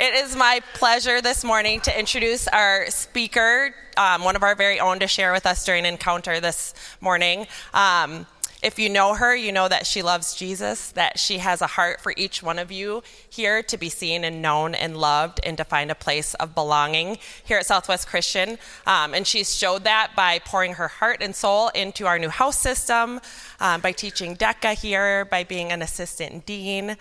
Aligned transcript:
It 0.00 0.14
is 0.14 0.34
my 0.34 0.62
pleasure 0.72 1.20
this 1.20 1.44
morning 1.44 1.82
to 1.82 1.98
introduce 1.98 2.48
our 2.48 2.86
speaker, 2.88 3.74
um, 3.98 4.24
one 4.24 4.34
of 4.34 4.42
our 4.42 4.54
very 4.54 4.80
own, 4.80 4.98
to 5.00 5.06
share 5.06 5.30
with 5.30 5.44
us 5.44 5.62
during 5.66 5.84
Encounter 5.84 6.40
this 6.40 6.72
morning. 7.02 7.46
Um, 7.74 8.24
if 8.62 8.78
you 8.78 8.88
know 8.88 9.12
her, 9.12 9.36
you 9.36 9.52
know 9.52 9.68
that 9.68 9.86
she 9.86 10.00
loves 10.00 10.34
Jesus, 10.34 10.90
that 10.92 11.18
she 11.18 11.36
has 11.36 11.60
a 11.60 11.66
heart 11.66 12.00
for 12.00 12.14
each 12.16 12.42
one 12.42 12.58
of 12.58 12.72
you 12.72 13.02
here 13.28 13.62
to 13.64 13.76
be 13.76 13.90
seen 13.90 14.24
and 14.24 14.40
known 14.40 14.74
and 14.74 14.96
loved 14.96 15.38
and 15.44 15.58
to 15.58 15.64
find 15.64 15.90
a 15.90 15.94
place 15.94 16.32
of 16.32 16.54
belonging 16.54 17.18
here 17.44 17.58
at 17.58 17.66
Southwest 17.66 18.08
Christian. 18.08 18.56
Um, 18.86 19.12
and 19.12 19.26
she's 19.26 19.54
showed 19.54 19.84
that 19.84 20.12
by 20.16 20.38
pouring 20.38 20.76
her 20.76 20.88
heart 20.88 21.18
and 21.20 21.36
soul 21.36 21.68
into 21.74 22.06
our 22.06 22.18
new 22.18 22.30
house 22.30 22.58
system, 22.58 23.20
um, 23.60 23.82
by 23.82 23.92
teaching 23.92 24.34
DECA 24.34 24.80
here, 24.80 25.26
by 25.26 25.44
being 25.44 25.70
an 25.70 25.82
assistant 25.82 26.46
dean. 26.46 26.96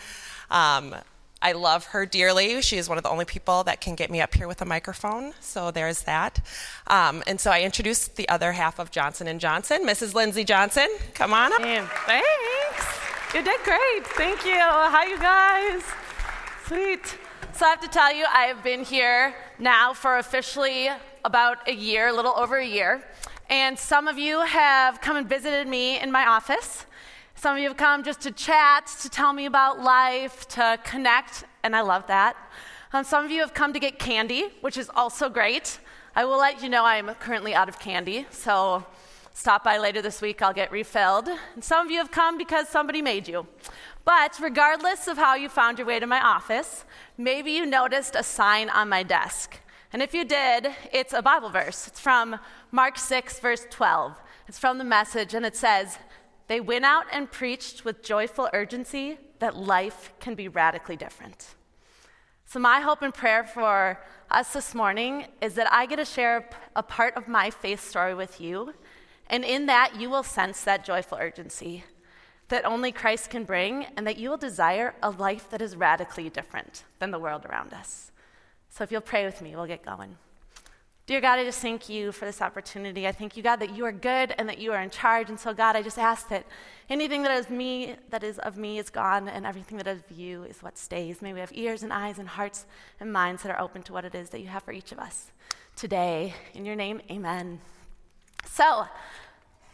Um, 0.51 0.95
I 1.41 1.53
love 1.53 1.85
her 1.87 2.05
dearly. 2.05 2.61
She 2.61 2.77
is 2.77 2.89
one 2.89 2.97
of 2.97 3.03
the 3.03 3.09
only 3.09 3.25
people 3.25 3.63
that 3.63 3.79
can 3.79 3.95
get 3.95 4.11
me 4.11 4.19
up 4.19 4.33
here 4.33 4.47
with 4.47 4.61
a 4.61 4.65
microphone, 4.65 5.33
so 5.39 5.71
there's 5.71 6.01
that. 6.01 6.45
Um, 6.87 7.23
and 7.27 7.39
so 7.39 7.49
I 7.49 7.61
introduced 7.61 8.17
the 8.17 8.27
other 8.27 8.51
half 8.51 8.77
of 8.77 8.91
Johnson 8.91 9.27
and 9.27 9.39
Johnson, 9.39 9.85
Mrs. 9.85 10.13
Lindsay 10.13 10.43
Johnson. 10.43 10.89
Come 11.13 11.33
on 11.33 11.53
up. 11.53 11.61
thanks. 11.61 12.99
You 13.33 13.43
did 13.43 13.59
great. 13.63 14.05
Thank 14.07 14.43
you. 14.43 14.57
Hi, 14.59 15.05
you 15.05 15.19
guys. 15.19 15.83
Sweet. 16.65 17.17
So 17.53 17.65
I 17.65 17.69
have 17.69 17.81
to 17.81 17.87
tell 17.87 18.13
you, 18.13 18.25
I 18.33 18.43
have 18.45 18.63
been 18.63 18.83
here 18.83 19.35
now 19.59 19.93
for 19.93 20.17
officially 20.17 20.89
about 21.23 21.67
a 21.67 21.73
year, 21.73 22.07
a 22.07 22.13
little 22.13 22.33
over 22.35 22.57
a 22.57 22.65
year. 22.65 23.03
And 23.49 23.77
some 23.77 24.07
of 24.07 24.17
you 24.17 24.41
have 24.41 24.99
come 25.01 25.15
and 25.15 25.27
visited 25.27 25.67
me 25.67 25.99
in 25.99 26.11
my 26.11 26.25
office. 26.25 26.85
Some 27.39 27.55
of 27.55 27.61
you 27.61 27.69
have 27.69 27.77
come 27.77 28.03
just 28.03 28.19
to 28.21 28.31
chat, 28.31 28.87
to 29.01 29.07
tell 29.07 29.31
me 29.31 29.45
about 29.45 29.79
life, 29.79 30.45
to 30.49 30.77
connect, 30.83 31.45
and 31.63 31.73
I 31.73 31.79
love 31.79 32.05
that. 32.07 32.35
Um, 32.91 33.05
some 33.05 33.23
of 33.23 33.31
you 33.31 33.39
have 33.39 33.53
come 33.53 33.71
to 33.71 33.79
get 33.79 33.97
candy, 33.97 34.49
which 34.59 34.77
is 34.77 34.91
also 34.93 35.29
great. 35.29 35.79
I 36.17 36.25
will 36.25 36.37
let 36.37 36.61
you 36.61 36.67
know 36.67 36.83
I'm 36.83 37.07
currently 37.13 37.55
out 37.55 37.69
of 37.69 37.79
candy, 37.79 38.27
so 38.29 38.85
stop 39.33 39.63
by 39.63 39.77
later 39.77 40.01
this 40.01 40.21
week, 40.21 40.41
I'll 40.41 40.51
get 40.51 40.69
refilled. 40.69 41.29
And 41.53 41.63
some 41.63 41.85
of 41.85 41.89
you 41.89 41.99
have 41.99 42.11
come 42.11 42.37
because 42.37 42.67
somebody 42.67 43.01
made 43.01 43.25
you. 43.25 43.47
But 44.03 44.37
regardless 44.41 45.07
of 45.07 45.15
how 45.15 45.35
you 45.35 45.47
found 45.47 45.77
your 45.77 45.87
way 45.87 45.97
to 46.01 46.07
my 46.07 46.19
office, 46.19 46.83
maybe 47.17 47.51
you 47.51 47.65
noticed 47.65 48.17
a 48.17 48.23
sign 48.23 48.69
on 48.69 48.89
my 48.89 49.01
desk. 49.01 49.61
And 49.93 50.01
if 50.01 50.13
you 50.13 50.25
did, 50.25 50.75
it's 50.91 51.13
a 51.13 51.21
Bible 51.21 51.51
verse. 51.51 51.87
It's 51.87 52.01
from 52.01 52.37
Mark 52.73 52.97
6, 52.97 53.39
verse 53.39 53.65
12. 53.69 54.19
It's 54.49 54.59
from 54.59 54.77
the 54.77 54.83
message, 54.83 55.33
and 55.33 55.45
it 55.45 55.55
says, 55.55 55.99
they 56.49 56.59
went 56.59 56.83
out 56.83 57.05
and 57.11 57.31
preached 57.31 57.85
with 57.85 58.01
joyful 58.01 58.49
urgency 58.53 59.19
that 59.37 59.55
life 59.55 60.11
can 60.19 60.33
be 60.33 60.47
radically 60.47 60.95
different. 60.95 61.55
So, 62.45 62.59
my 62.59 62.81
hope 62.81 63.03
and 63.03 63.13
prayer 63.13 63.43
for 63.43 64.03
us 64.31 64.53
this 64.53 64.73
morning 64.73 65.27
is 65.43 65.53
that 65.53 65.71
I 65.71 65.85
get 65.85 65.97
to 65.97 66.05
share 66.05 66.49
a 66.75 66.81
part 66.81 67.15
of 67.15 67.27
my 67.27 67.51
faith 67.51 67.87
story 67.87 68.15
with 68.15 68.41
you, 68.41 68.73
and 69.27 69.45
in 69.45 69.67
that, 69.67 70.01
you 70.01 70.09
will 70.09 70.23
sense 70.23 70.63
that 70.63 70.83
joyful 70.83 71.19
urgency 71.21 71.83
that 72.47 72.65
only 72.65 72.91
Christ 72.91 73.29
can 73.29 73.43
bring, 73.43 73.85
and 73.95 74.07
that 74.07 74.17
you 74.17 74.31
will 74.31 74.37
desire 74.37 74.95
a 75.03 75.11
life 75.11 75.51
that 75.51 75.61
is 75.61 75.75
radically 75.75 76.31
different 76.31 76.83
than 76.97 77.11
the 77.11 77.19
world 77.19 77.45
around 77.45 77.75
us. 77.75 78.11
So, 78.69 78.83
if 78.83 78.91
you'll 78.91 79.01
pray 79.01 79.23
with 79.23 79.39
me, 79.39 79.55
we'll 79.55 79.67
get 79.67 79.85
going. 79.85 80.17
Dear 81.09 81.21
God, 81.21 81.39
I 81.39 81.43
just 81.43 81.59
thank 81.59 81.89
you 81.89 82.11
for 82.11 82.25
this 82.25 82.39
opportunity. 82.39 83.07
I 83.07 83.11
thank 83.11 83.35
you, 83.35 83.41
God, 83.41 83.55
that 83.61 83.75
you 83.75 83.83
are 83.83 83.91
good 83.91 84.35
and 84.37 84.47
that 84.47 84.59
you 84.59 84.73
are 84.73 84.79
in 84.79 84.91
charge. 84.91 85.27
And 85.29 85.39
so, 85.39 85.55
God, 85.55 85.75
I 85.75 85.81
just 85.81 85.97
ask 85.97 86.29
that 86.29 86.45
anything 86.87 87.23
that 87.23 87.31
is 87.35 87.49
me, 87.49 87.95
that 88.11 88.23
is 88.23 88.37
of 88.37 88.57
me, 88.57 88.77
is 88.77 88.91
gone, 88.91 89.27
and 89.27 89.43
everything 89.43 89.79
that 89.79 89.87
is 89.87 90.03
of 90.07 90.15
you 90.15 90.43
is 90.43 90.61
what 90.61 90.77
stays. 90.77 91.19
May 91.19 91.33
we 91.33 91.39
have 91.39 91.51
ears 91.51 91.81
and 91.81 91.91
eyes 91.91 92.19
and 92.19 92.27
hearts 92.27 92.67
and 92.99 93.11
minds 93.11 93.41
that 93.41 93.49
are 93.49 93.59
open 93.59 93.81
to 93.85 93.91
what 93.91 94.05
it 94.05 94.13
is 94.13 94.29
that 94.29 94.39
you 94.39 94.49
have 94.49 94.61
for 94.61 94.71
each 94.71 94.91
of 94.91 94.99
us 94.99 95.31
today. 95.75 96.35
In 96.53 96.63
your 96.63 96.75
name, 96.75 97.01
amen. 97.09 97.59
So, 98.45 98.85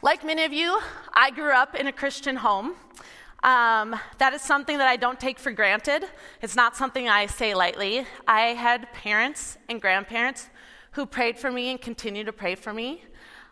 like 0.02 0.23
many 0.23 0.45
of 0.45 0.53
you, 0.53 0.80
I 1.13 1.31
grew 1.31 1.52
up 1.52 1.75
in 1.75 1.88
a 1.88 1.91
Christian 1.91 2.38
home. 2.38 2.75
Um, 3.44 3.94
that 4.19 4.34
is 4.34 4.41
something 4.41 4.78
that 4.78 4.88
I 4.88 4.96
don't 4.96 5.19
take 5.19 5.38
for 5.40 5.52
granted. 5.52 6.06
It's 6.41 6.56
not 6.56 6.78
something 6.78 7.09
I 7.09 7.25
say 7.25 7.53
lightly. 7.53 8.06
I 8.25 8.53
had 8.53 8.88
parents 8.94 9.57
and 9.67 9.81
grandparents 9.81 10.50
who 10.95 11.06
prayed 11.06 11.38
for 11.38 11.51
me 11.51 11.72
and 11.72 11.81
continue 11.81 12.23
to 12.23 12.31
pray 12.31 12.56
for 12.56 12.73
me. 12.73 13.03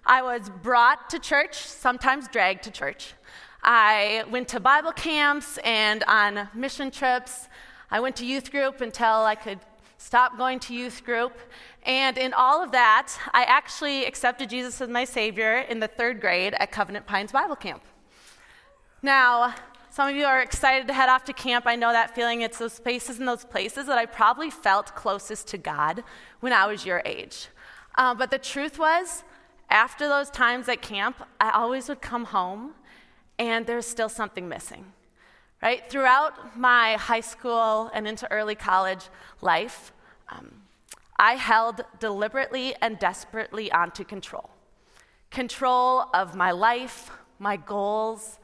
I 0.06 0.22
was 0.22 0.50
brought 0.50 1.10
to 1.10 1.20
church, 1.20 1.58
sometimes 1.58 2.30
dragged 2.30 2.64
to 2.64 2.72
church. 2.72 3.14
I 3.62 4.24
went 4.32 4.48
to 4.50 4.62
Bible 4.62 4.94
camps 4.94 5.60
and 5.66 6.06
on 6.06 6.48
mission 6.54 6.90
trips. 6.90 7.50
I 7.92 8.00
went 8.00 8.16
to 8.18 8.26
youth 8.26 8.50
group 8.50 8.80
until 8.80 9.26
I 9.26 9.36
could 9.36 9.60
stop 9.98 10.38
going 10.38 10.60
to 10.62 10.74
youth 10.74 11.04
group. 11.04 11.38
And 11.86 12.18
in 12.18 12.32
all 12.32 12.64
of 12.64 12.72
that, 12.72 13.12
I 13.34 13.44
actually 13.44 14.06
accepted 14.06 14.50
Jesus 14.50 14.80
as 14.80 14.88
my 14.88 15.04
Savior 15.04 15.58
in 15.58 15.82
the 15.82 15.90
third 15.90 16.22
grade 16.22 16.54
at 16.60 16.72
Covenant 16.72 17.06
Pines 17.06 17.34
Bible 17.34 17.58
Camp. 17.58 17.84
Now, 19.02 19.54
some 19.94 20.10
of 20.10 20.16
you 20.16 20.26
are 20.26 20.42
excited 20.42 20.88
to 20.88 20.94
head 20.94 21.08
off 21.08 21.24
to 21.26 21.34
camp. 21.34 21.68
I 21.68 21.76
know 21.76 21.92
that 21.92 22.16
feeling. 22.16 22.42
It's 22.42 22.58
those 22.58 22.74
spaces 22.74 23.20
and 23.20 23.28
those 23.28 23.46
places 23.46 23.86
that 23.86 24.00
I 24.00 24.08
probably 24.08 24.50
felt 24.50 24.96
closest 24.96 25.46
to 25.50 25.60
God 25.60 26.04
when 26.40 26.52
I 26.52 26.66
was 26.66 26.84
your 26.84 27.04
age. 27.06 27.50
Uh, 27.94 28.16
but 28.16 28.32
the 28.32 28.40
truth 28.40 28.80
was, 28.80 29.24
after 29.70 30.08
those 30.08 30.32
times 30.32 30.68
at 30.68 30.82
camp, 30.82 31.18
I 31.40 31.52
always 31.52 31.90
would 31.90 32.02
come 32.02 32.26
home 32.26 32.72
and 33.38 33.68
there's 33.68 33.86
still 33.86 34.10
something 34.10 34.50
missing. 34.50 34.84
Right? 35.62 35.88
Throughout 35.92 36.58
my 36.58 36.94
high 36.94 37.22
school 37.22 37.92
and 37.94 38.08
into 38.08 38.30
early 38.32 38.56
college 38.56 39.10
life, 39.42 39.94
um, 40.30 40.54
I 41.20 41.34
held 41.36 41.86
deliberately 42.00 42.74
and 42.82 42.98
desperately 42.98 43.72
onto 43.72 44.04
control 44.04 44.50
control 45.30 46.06
of 46.16 46.36
my 46.36 46.50
life, 46.50 47.12
my 47.38 47.58
goals, 47.58 48.40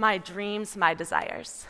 my 0.00 0.16
dreams, 0.16 0.76
my 0.76 0.94
desires. 0.94 1.66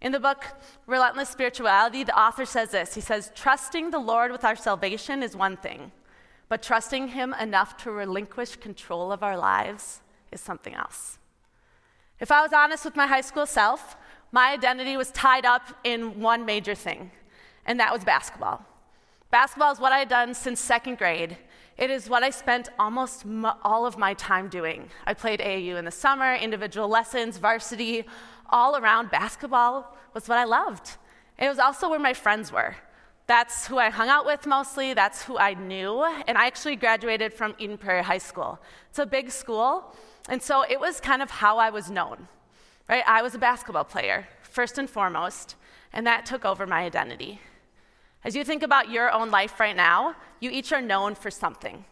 In 0.00 0.12
the 0.12 0.20
book 0.20 0.44
Relentless 0.86 1.28
Spirituality, 1.28 2.04
the 2.04 2.18
author 2.18 2.46
says 2.46 2.70
this 2.70 2.94
He 2.94 3.00
says, 3.00 3.30
Trusting 3.34 3.90
the 3.90 3.98
Lord 3.98 4.32
with 4.32 4.44
our 4.44 4.56
salvation 4.56 5.22
is 5.22 5.36
one 5.36 5.56
thing, 5.56 5.92
but 6.48 6.62
trusting 6.62 7.08
Him 7.08 7.34
enough 7.40 7.76
to 7.78 7.90
relinquish 7.90 8.56
control 8.56 9.12
of 9.12 9.22
our 9.22 9.36
lives 9.36 10.00
is 10.32 10.40
something 10.40 10.74
else. 10.74 11.18
If 12.18 12.30
I 12.32 12.42
was 12.42 12.52
honest 12.52 12.84
with 12.84 12.96
my 12.96 13.06
high 13.06 13.20
school 13.20 13.46
self, 13.46 13.96
my 14.32 14.52
identity 14.52 14.96
was 14.96 15.10
tied 15.10 15.44
up 15.44 15.62
in 15.84 16.20
one 16.20 16.44
major 16.44 16.74
thing, 16.74 17.10
and 17.66 17.78
that 17.78 17.92
was 17.92 18.04
basketball. 18.04 18.64
Basketball 19.30 19.72
is 19.72 19.80
what 19.80 19.92
I 19.92 19.98
had 19.98 20.08
done 20.08 20.32
since 20.32 20.60
second 20.60 20.96
grade, 20.96 21.36
it 21.76 21.90
is 21.90 22.08
what 22.08 22.22
I 22.22 22.30
spent 22.30 22.68
almost 22.78 23.24
all 23.62 23.84
of 23.84 23.98
my 23.98 24.14
time 24.14 24.48
doing. 24.48 24.90
I 25.06 25.14
played 25.14 25.40
AAU 25.40 25.76
in 25.76 25.84
the 25.84 25.90
summer, 25.90 26.34
individual 26.34 26.88
lessons, 26.88 27.38
varsity, 27.38 28.04
all 28.50 28.76
around. 28.76 29.10
Basketball 29.10 29.96
was 30.12 30.28
what 30.28 30.38
I 30.38 30.44
loved. 30.44 30.96
It 31.38 31.48
was 31.48 31.58
also 31.58 31.90
where 31.90 31.98
my 31.98 32.14
friends 32.14 32.52
were. 32.52 32.76
That's 33.26 33.66
who 33.66 33.78
I 33.78 33.90
hung 33.90 34.08
out 34.08 34.26
with 34.26 34.46
mostly, 34.46 34.94
that's 34.94 35.22
who 35.22 35.38
I 35.38 35.54
knew. 35.54 36.04
And 36.28 36.36
I 36.36 36.46
actually 36.46 36.76
graduated 36.76 37.32
from 37.32 37.54
Eden 37.58 37.78
Prairie 37.78 38.04
High 38.04 38.18
School. 38.18 38.60
It's 38.90 38.98
a 38.98 39.06
big 39.06 39.30
school, 39.30 39.96
and 40.28 40.42
so 40.42 40.62
it 40.62 40.78
was 40.78 41.00
kind 41.00 41.22
of 41.22 41.30
how 41.30 41.58
I 41.58 41.70
was 41.70 41.90
known. 41.90 42.28
Right? 42.88 43.02
I 43.06 43.22
was 43.22 43.34
a 43.34 43.38
basketball 43.38 43.84
player, 43.84 44.28
first 44.42 44.76
and 44.76 44.88
foremost, 44.88 45.56
and 45.92 46.06
that 46.06 46.26
took 46.26 46.44
over 46.44 46.66
my 46.66 46.82
identity. 46.82 47.40
As 48.24 48.34
you 48.34 48.42
think 48.42 48.62
about 48.62 48.90
your 48.90 49.12
own 49.12 49.30
life 49.30 49.60
right 49.60 49.76
now, 49.76 50.16
you 50.40 50.50
each 50.50 50.72
are 50.72 50.80
known 50.80 51.14
for 51.14 51.30
something. 51.30 51.84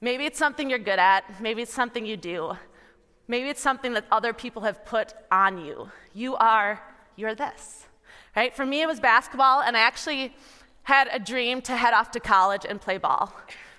Maybe 0.00 0.24
it's 0.24 0.38
something 0.38 0.70
you're 0.70 0.78
good 0.78 1.00
at, 1.00 1.40
maybe 1.40 1.62
it's 1.62 1.74
something 1.74 2.06
you 2.06 2.16
do, 2.16 2.56
maybe 3.26 3.48
it's 3.48 3.60
something 3.60 3.92
that 3.94 4.04
other 4.12 4.32
people 4.32 4.62
have 4.62 4.84
put 4.84 5.14
on 5.32 5.64
you. 5.64 5.88
You 6.12 6.36
are, 6.36 6.80
you're 7.16 7.34
this. 7.34 7.86
Right? 8.36 8.54
For 8.54 8.64
me, 8.64 8.82
it 8.82 8.86
was 8.86 9.00
basketball, 9.00 9.62
and 9.62 9.76
I 9.76 9.80
actually 9.80 10.36
had 10.84 11.08
a 11.10 11.18
dream 11.18 11.60
to 11.62 11.76
head 11.76 11.92
off 11.92 12.12
to 12.12 12.20
college 12.20 12.64
and 12.68 12.80
play 12.80 12.98
ball. 12.98 13.34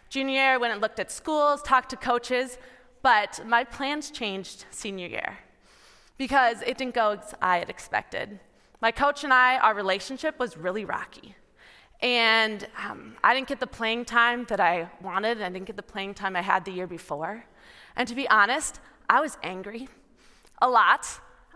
Junior 0.10 0.34
year, 0.34 0.54
I 0.54 0.58
went 0.58 0.74
and 0.74 0.82
looked 0.82 1.00
at 1.00 1.12
schools, 1.12 1.62
talked 1.62 1.92
to 1.92 1.98
coaches, 1.98 2.58
but 3.04 3.40
my 3.46 3.64
plans 3.64 4.12
changed 4.12 4.66
senior 4.70 5.08
year 5.08 5.38
because 6.18 6.62
it 6.62 6.78
didn't 6.78 6.96
go 6.96 7.12
as 7.12 7.34
I 7.42 7.60
had 7.60 7.70
expected. 7.70 8.40
My 8.82 8.92
coach 8.92 9.24
and 9.24 9.34
I, 9.34 9.60
our 9.60 9.74
relationship 9.74 10.40
was 10.40 10.58
really 10.58 10.84
rocky. 10.84 11.36
And 12.02 12.68
um, 12.78 13.16
I 13.24 13.34
didn't 13.34 13.48
get 13.48 13.60
the 13.60 13.68
playing 13.68 14.06
time 14.06 14.46
that 14.50 14.60
I 14.60 14.90
wanted. 15.02 15.38
And 15.38 15.46
I 15.46 15.50
didn't 15.50 15.66
get 15.66 15.76
the 15.76 15.84
playing 15.84 16.14
time 16.14 16.36
I 16.36 16.42
had 16.42 16.66
the 16.66 16.72
year 16.72 16.88
before. 16.88 17.46
And 17.96 18.08
to 18.08 18.16
be 18.16 18.28
honest, 18.30 18.80
I 19.10 19.22
was 19.22 19.38
angry 19.44 19.88
a 20.62 20.70
lot. 20.70 21.08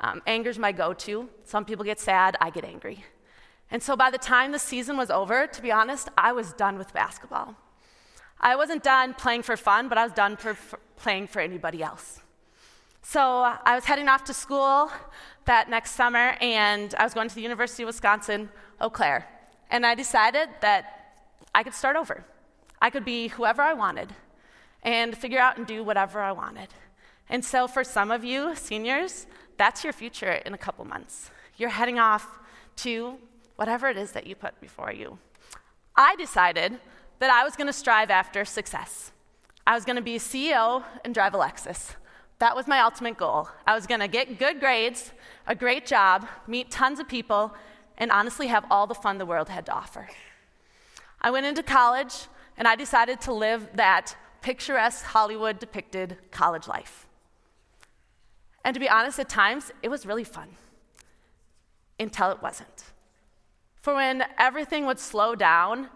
Um, 0.02 0.22
anger's 0.26 0.58
my 0.58 0.72
go 0.72 0.94
to. 0.94 1.30
Some 1.44 1.66
people 1.66 1.84
get 1.84 2.00
sad, 2.00 2.38
I 2.40 2.50
get 2.50 2.64
angry. 2.64 3.04
And 3.72 3.84
so 3.84 3.96
by 3.96 4.10
the 4.10 4.18
time 4.18 4.52
the 4.52 4.60
season 4.60 4.98
was 4.98 5.10
over, 5.10 5.46
to 5.46 5.62
be 5.62 5.72
honest, 5.72 6.10
I 6.18 6.32
was 6.32 6.54
done 6.54 6.78
with 6.78 6.94
basketball. 6.94 7.56
I 8.40 8.56
wasn't 8.56 8.84
done 8.84 9.14
playing 9.14 9.44
for 9.44 9.58
fun, 9.58 9.90
but 9.90 9.98
I 9.98 10.04
was 10.04 10.14
done 10.14 10.38
for, 10.38 10.54
for 10.54 10.80
playing 10.96 11.28
for 11.28 11.42
anybody 11.42 11.84
else. 11.84 12.22
So 13.02 13.22
I 13.22 13.76
was 13.76 13.86
heading 13.86 14.08
off 14.08 14.24
to 14.26 14.34
school 14.34 14.92
that 15.46 15.70
next 15.70 15.92
summer, 15.92 16.36
and 16.42 16.94
I 16.96 17.04
was 17.04 17.14
going 17.14 17.28
to 17.28 17.36
the 17.36 17.42
University 17.42 17.84
of 17.84 17.88
Wisconsin 17.88 18.50
Eau 18.80 18.90
Claire. 18.90 19.28
And 19.70 19.86
I 19.86 19.96
decided 19.96 20.50
that 20.62 21.14
I 21.54 21.64
could 21.64 21.74
start 21.74 21.96
over. 21.96 22.26
I 22.82 22.90
could 22.90 23.06
be 23.06 23.28
whoever 23.30 23.62
I 23.62 23.74
wanted 23.74 24.14
and 24.84 25.18
figure 25.18 25.40
out 25.40 25.58
and 25.58 25.68
do 25.68 25.84
whatever 25.84 26.22
I 26.22 26.32
wanted. 26.32 26.70
And 27.30 27.44
so, 27.44 27.68
for 27.68 27.84
some 27.84 28.12
of 28.12 28.24
you 28.24 28.56
seniors, 28.56 29.28
that's 29.58 29.84
your 29.84 29.94
future 29.94 30.32
in 30.32 30.54
a 30.54 30.58
couple 30.58 30.86
months. 30.86 31.30
You're 31.58 31.70
heading 31.70 32.00
off 32.00 32.40
to 32.78 33.18
whatever 33.56 33.90
it 33.90 33.98
is 33.98 34.14
that 34.14 34.26
you 34.26 34.36
put 34.36 34.60
before 34.62 34.92
you. 34.92 35.20
I 35.96 36.16
decided 36.16 36.80
that 37.20 37.30
I 37.30 37.44
was 37.44 37.56
going 37.56 37.68
to 37.68 37.74
strive 37.74 38.10
after 38.10 38.46
success. 38.46 39.12
I 39.68 39.76
was 39.76 39.86
going 39.86 39.98
to 39.98 40.02
be 40.02 40.16
a 40.16 40.20
CEO 40.20 40.84
and 41.04 41.14
drive 41.14 41.34
a 41.34 41.38
Lexus. 41.38 41.96
That 42.40 42.56
was 42.56 42.68
my 42.68 42.80
ultimate 42.80 43.18
goal. 43.18 43.50
I 43.68 43.76
was 43.76 43.86
going 43.86 44.00
to 44.00 44.08
get 44.08 44.40
good 44.40 44.62
grades, 44.62 45.12
a 45.46 45.54
great 45.54 45.86
job, 45.86 46.26
meet 46.48 46.72
tons 46.72 47.00
of 47.00 47.08
people, 47.10 47.54
and 48.00 48.12
honestly 48.12 48.48
have 48.48 48.66
all 48.72 48.88
the 48.88 48.96
fun 48.96 49.18
the 49.18 49.26
world 49.26 49.50
had 49.50 49.66
to 49.68 49.74
offer. 49.74 50.08
I 51.22 51.32
went 51.32 51.46
into 51.46 51.62
college 51.62 52.14
and 52.58 52.68
I 52.68 52.76
decided 52.76 53.22
to 53.22 53.34
live 53.34 53.68
that 53.76 54.16
picturesque 54.42 55.04
Hollywood 55.04 55.60
depicted 55.60 56.18
college 56.32 56.68
life. 56.68 57.06
And 58.64 58.74
to 58.74 58.80
be 58.80 58.90
honest, 58.90 59.20
at 59.20 59.30
times 59.30 59.72
it 59.84 59.90
was 59.90 60.06
really 60.06 60.24
fun 60.24 60.50
until 62.00 62.32
it 62.32 62.42
wasn't. 62.42 62.86
For 63.82 63.96
when 63.96 64.24
everything 64.38 64.86
would 64.86 65.00
slow 65.00 65.36
down, 65.36 65.90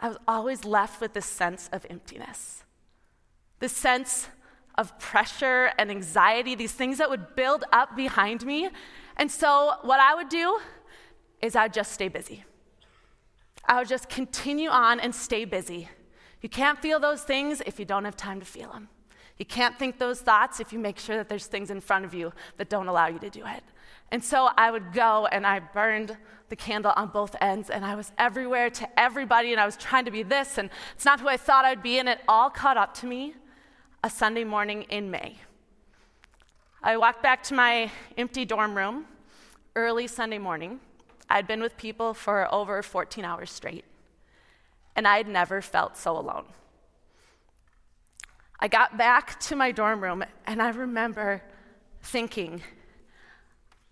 I 0.00 0.08
was 0.08 0.18
always 0.28 0.64
left 0.64 1.00
with 1.00 1.12
this 1.12 1.26
sense 1.26 1.68
of 1.72 1.84
emptiness, 1.90 2.64
this 3.58 3.72
sense 3.72 4.28
of 4.76 4.96
pressure 5.00 5.72
and 5.76 5.90
anxiety, 5.90 6.54
these 6.54 6.72
things 6.72 6.98
that 6.98 7.10
would 7.10 7.34
build 7.34 7.64
up 7.72 7.96
behind 7.96 8.46
me. 8.46 8.68
And 9.16 9.30
so, 9.30 9.74
what 9.82 9.98
I 9.98 10.14
would 10.14 10.28
do 10.28 10.60
is 11.40 11.56
I'd 11.56 11.72
just 11.72 11.92
stay 11.92 12.08
busy. 12.08 12.44
I 13.64 13.78
would 13.78 13.88
just 13.88 14.08
continue 14.08 14.70
on 14.70 14.98
and 15.00 15.14
stay 15.14 15.44
busy. 15.44 15.88
You 16.40 16.48
can't 16.48 16.78
feel 16.80 17.00
those 17.00 17.22
things 17.22 17.62
if 17.66 17.78
you 17.78 17.84
don't 17.84 18.04
have 18.04 18.16
time 18.16 18.40
to 18.40 18.46
feel 18.46 18.72
them. 18.72 18.88
You 19.38 19.44
can't 19.44 19.78
think 19.78 19.98
those 19.98 20.20
thoughts 20.20 20.58
if 20.58 20.72
you 20.72 20.78
make 20.78 20.98
sure 20.98 21.16
that 21.16 21.28
there's 21.28 21.46
things 21.46 21.70
in 21.70 21.80
front 21.80 22.04
of 22.04 22.14
you 22.14 22.32
that 22.56 22.68
don't 22.68 22.88
allow 22.88 23.06
you 23.06 23.18
to 23.20 23.30
do 23.30 23.42
it. 23.46 23.62
And 24.10 24.24
so 24.24 24.48
I 24.56 24.70
would 24.70 24.92
go 24.92 25.26
and 25.26 25.46
I 25.46 25.60
burned 25.60 26.16
the 26.48 26.56
candle 26.56 26.92
on 26.96 27.08
both 27.08 27.36
ends 27.40 27.68
and 27.68 27.84
I 27.84 27.94
was 27.94 28.10
everywhere 28.16 28.70
to 28.70 28.98
everybody 28.98 29.52
and 29.52 29.60
I 29.60 29.66
was 29.66 29.76
trying 29.76 30.06
to 30.06 30.10
be 30.10 30.22
this 30.22 30.58
and 30.58 30.70
it's 30.94 31.04
not 31.04 31.20
who 31.20 31.28
I 31.28 31.36
thought 31.36 31.64
I'd 31.64 31.82
be 31.82 31.98
and 31.98 32.08
it 32.08 32.20
all 32.26 32.48
caught 32.48 32.76
up 32.76 32.94
to 32.94 33.06
me 33.06 33.34
a 34.02 34.08
Sunday 34.08 34.44
morning 34.44 34.84
in 34.84 35.10
May. 35.10 35.36
I 36.82 36.96
walked 36.96 37.22
back 37.22 37.42
to 37.44 37.54
my 37.54 37.90
empty 38.16 38.44
dorm 38.44 38.74
room 38.74 39.04
early 39.76 40.06
Sunday 40.06 40.38
morning. 40.38 40.80
I'd 41.28 41.46
been 41.46 41.60
with 41.60 41.76
people 41.76 42.14
for 42.14 42.52
over 42.52 42.82
14 42.82 43.24
hours 43.24 43.50
straight 43.50 43.84
and 44.96 45.06
I'd 45.06 45.28
never 45.28 45.62
felt 45.62 45.96
so 45.96 46.18
alone. 46.18 46.46
I 48.58 48.66
got 48.66 48.98
back 48.98 49.38
to 49.40 49.54
my 49.54 49.70
dorm 49.70 50.02
room 50.02 50.24
and 50.46 50.60
I 50.60 50.70
remember 50.70 51.42
thinking, 52.02 52.62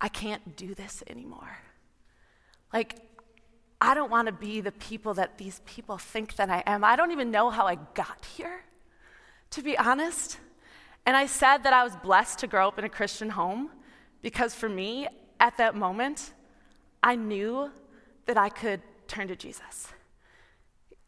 I 0.01 0.09
can't 0.09 0.57
do 0.57 0.75
this 0.75 1.03
anymore. 1.07 1.59
Like, 2.73 2.97
I 3.81 3.95
don't 3.95 4.11
want 4.11 4.27
to 4.27 4.33
be 4.33 4.61
the 4.61 4.73
people 4.73 5.15
that 5.15 5.39
these 5.39 5.61
people 5.65 5.99
think 5.99 6.37
that 6.37 6.51
I 6.51 6.63
am. 6.67 6.83
I 6.83 6.97
don't 6.97 7.13
even 7.13 7.31
know 7.31 7.51
how 7.51 7.67
I 7.67 7.77
got 7.95 8.27
here, 8.37 8.63
to 9.51 9.63
be 9.63 9.79
honest. 9.79 10.39
And 11.05 11.17
I 11.17 11.27
said 11.27 11.59
that 11.59 11.73
I 11.73 11.85
was 11.85 11.95
blessed 11.97 12.41
to 12.41 12.47
grow 12.47 12.67
up 12.67 12.79
in 12.79 12.85
a 12.85 12.89
Christian 12.89 13.31
home 13.31 13.71
because 14.23 14.55
for 14.55 14.69
me, 14.69 15.07
at 15.39 15.57
that 15.59 15.77
moment, 15.77 16.33
I 17.07 17.15
knew 17.15 17.71
that 18.27 18.37
I 18.37 18.49
could 18.49 18.83
turn 19.07 19.29
to 19.29 19.37
Jesus. 19.37 19.93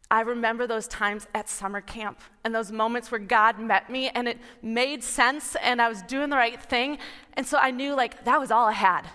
I 0.09 0.21
remember 0.21 0.65
those 0.65 0.87
times 0.87 1.27
at 1.35 1.49
summer 1.49 1.81
camp 1.81 2.21
and 2.45 2.55
those 2.55 2.71
moments 2.71 3.11
where 3.11 3.19
God 3.19 3.59
met 3.59 3.89
me 3.89 4.07
and 4.07 4.25
it 4.25 4.37
made 4.61 5.03
sense 5.03 5.57
and 5.61 5.81
I 5.81 5.89
was 5.89 6.01
doing 6.03 6.29
the 6.29 6.37
right 6.37 6.59
thing. 6.59 6.99
And 7.33 7.45
so 7.45 7.57
I 7.57 7.71
knew 7.71 7.95
like 7.95 8.23
that 8.23 8.39
was 8.39 8.49
all 8.49 8.65
I 8.65 8.71
had 8.71 9.09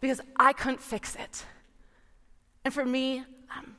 because 0.00 0.22
I 0.34 0.54
couldn't 0.54 0.80
fix 0.80 1.14
it. 1.14 1.44
And 2.64 2.72
for 2.72 2.86
me, 2.86 3.18
um, 3.54 3.76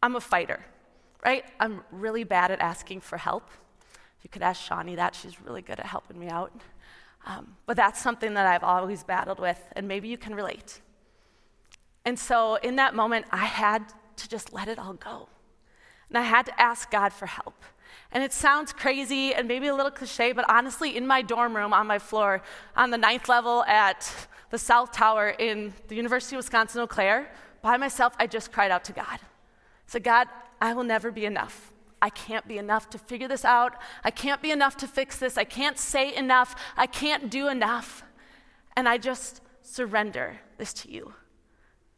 I'm 0.00 0.14
a 0.14 0.20
fighter, 0.20 0.64
right? 1.24 1.44
I'm 1.58 1.82
really 1.90 2.22
bad 2.22 2.52
at 2.52 2.60
asking 2.60 3.00
for 3.00 3.18
help. 3.18 3.50
You 4.22 4.30
could 4.30 4.42
ask 4.42 4.62
Shawnee 4.62 4.94
that, 4.94 5.16
she's 5.16 5.42
really 5.42 5.60
good 5.60 5.80
at 5.80 5.86
helping 5.86 6.20
me 6.20 6.28
out. 6.28 6.52
Um, 7.26 7.56
but 7.66 7.76
that's 7.76 8.00
something 8.00 8.34
that 8.34 8.46
I've 8.46 8.62
always 8.62 9.02
battled 9.02 9.40
with, 9.40 9.60
and 9.72 9.88
maybe 9.88 10.06
you 10.06 10.16
can 10.16 10.36
relate. 10.36 10.80
And 12.04 12.18
so 12.18 12.56
in 12.56 12.76
that 12.76 12.94
moment, 12.94 13.26
I 13.30 13.44
had 13.44 13.84
to 14.16 14.28
just 14.28 14.52
let 14.52 14.68
it 14.68 14.78
all 14.78 14.94
go. 14.94 15.28
And 16.08 16.18
I 16.18 16.22
had 16.22 16.46
to 16.46 16.60
ask 16.60 16.90
God 16.90 17.12
for 17.12 17.26
help. 17.26 17.64
And 18.12 18.22
it 18.22 18.32
sounds 18.32 18.72
crazy 18.72 19.34
and 19.34 19.48
maybe 19.48 19.66
a 19.66 19.74
little 19.74 19.90
cliche, 19.90 20.32
but 20.32 20.44
honestly, 20.48 20.96
in 20.96 21.06
my 21.06 21.22
dorm 21.22 21.56
room 21.56 21.72
on 21.72 21.86
my 21.86 21.98
floor, 21.98 22.42
on 22.76 22.90
the 22.90 22.98
ninth 22.98 23.28
level 23.28 23.64
at 23.64 24.10
the 24.50 24.58
South 24.58 24.92
Tower 24.92 25.30
in 25.30 25.72
the 25.88 25.96
University 25.96 26.36
of 26.36 26.38
Wisconsin 26.38 26.80
Eau 26.80 26.86
Claire, 26.86 27.30
by 27.62 27.76
myself, 27.76 28.14
I 28.18 28.26
just 28.26 28.52
cried 28.52 28.70
out 28.70 28.84
to 28.84 28.92
God. 28.92 29.06
I 29.06 29.18
said, 29.86 30.04
God, 30.04 30.28
I 30.60 30.74
will 30.74 30.84
never 30.84 31.10
be 31.10 31.24
enough. 31.24 31.72
I 32.00 32.10
can't 32.10 32.46
be 32.46 32.58
enough 32.58 32.90
to 32.90 32.98
figure 32.98 33.28
this 33.28 33.44
out. 33.44 33.74
I 34.04 34.10
can't 34.10 34.42
be 34.42 34.50
enough 34.50 34.76
to 34.78 34.86
fix 34.86 35.18
this. 35.18 35.38
I 35.38 35.44
can't 35.44 35.78
say 35.78 36.14
enough. 36.14 36.54
I 36.76 36.86
can't 36.86 37.30
do 37.30 37.48
enough. 37.48 38.04
And 38.76 38.88
I 38.88 38.98
just 38.98 39.40
surrender 39.62 40.38
this 40.58 40.74
to 40.74 40.90
you. 40.90 41.14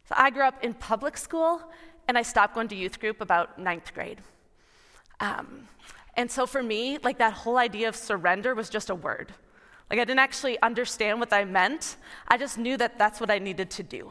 So 0.09 0.15
I 0.17 0.31
grew 0.31 0.43
up 0.43 0.63
in 0.63 0.75
public 0.75 1.17
school, 1.17 1.61
and 2.09 2.17
I 2.17 2.23
stopped 2.23 2.55
going 2.55 2.69
to 2.69 2.77
youth 2.77 3.01
group 3.01 3.21
about 3.21 3.59
ninth 3.59 3.93
grade. 3.93 4.19
Um, 5.21 5.69
and 6.15 6.31
so 6.31 6.47
for 6.47 6.63
me, 6.63 6.99
like 7.03 7.19
that 7.19 7.33
whole 7.33 7.59
idea 7.59 7.89
of 7.89 7.97
surrender 7.97 8.55
was 8.55 8.71
just 8.71 8.91
a 8.91 8.95
word. 8.95 9.35
Like 9.91 10.01
I 10.01 10.05
didn't 10.05 10.21
actually 10.21 10.61
understand 10.63 11.21
what 11.21 11.31
that 11.31 11.49
meant. 11.49 11.97
I 12.29 12.39
just 12.39 12.59
knew 12.59 12.77
that 12.77 12.99
that's 12.99 13.21
what 13.21 13.31
I 13.31 13.39
needed 13.39 13.71
to 13.73 13.83
do. 13.83 14.11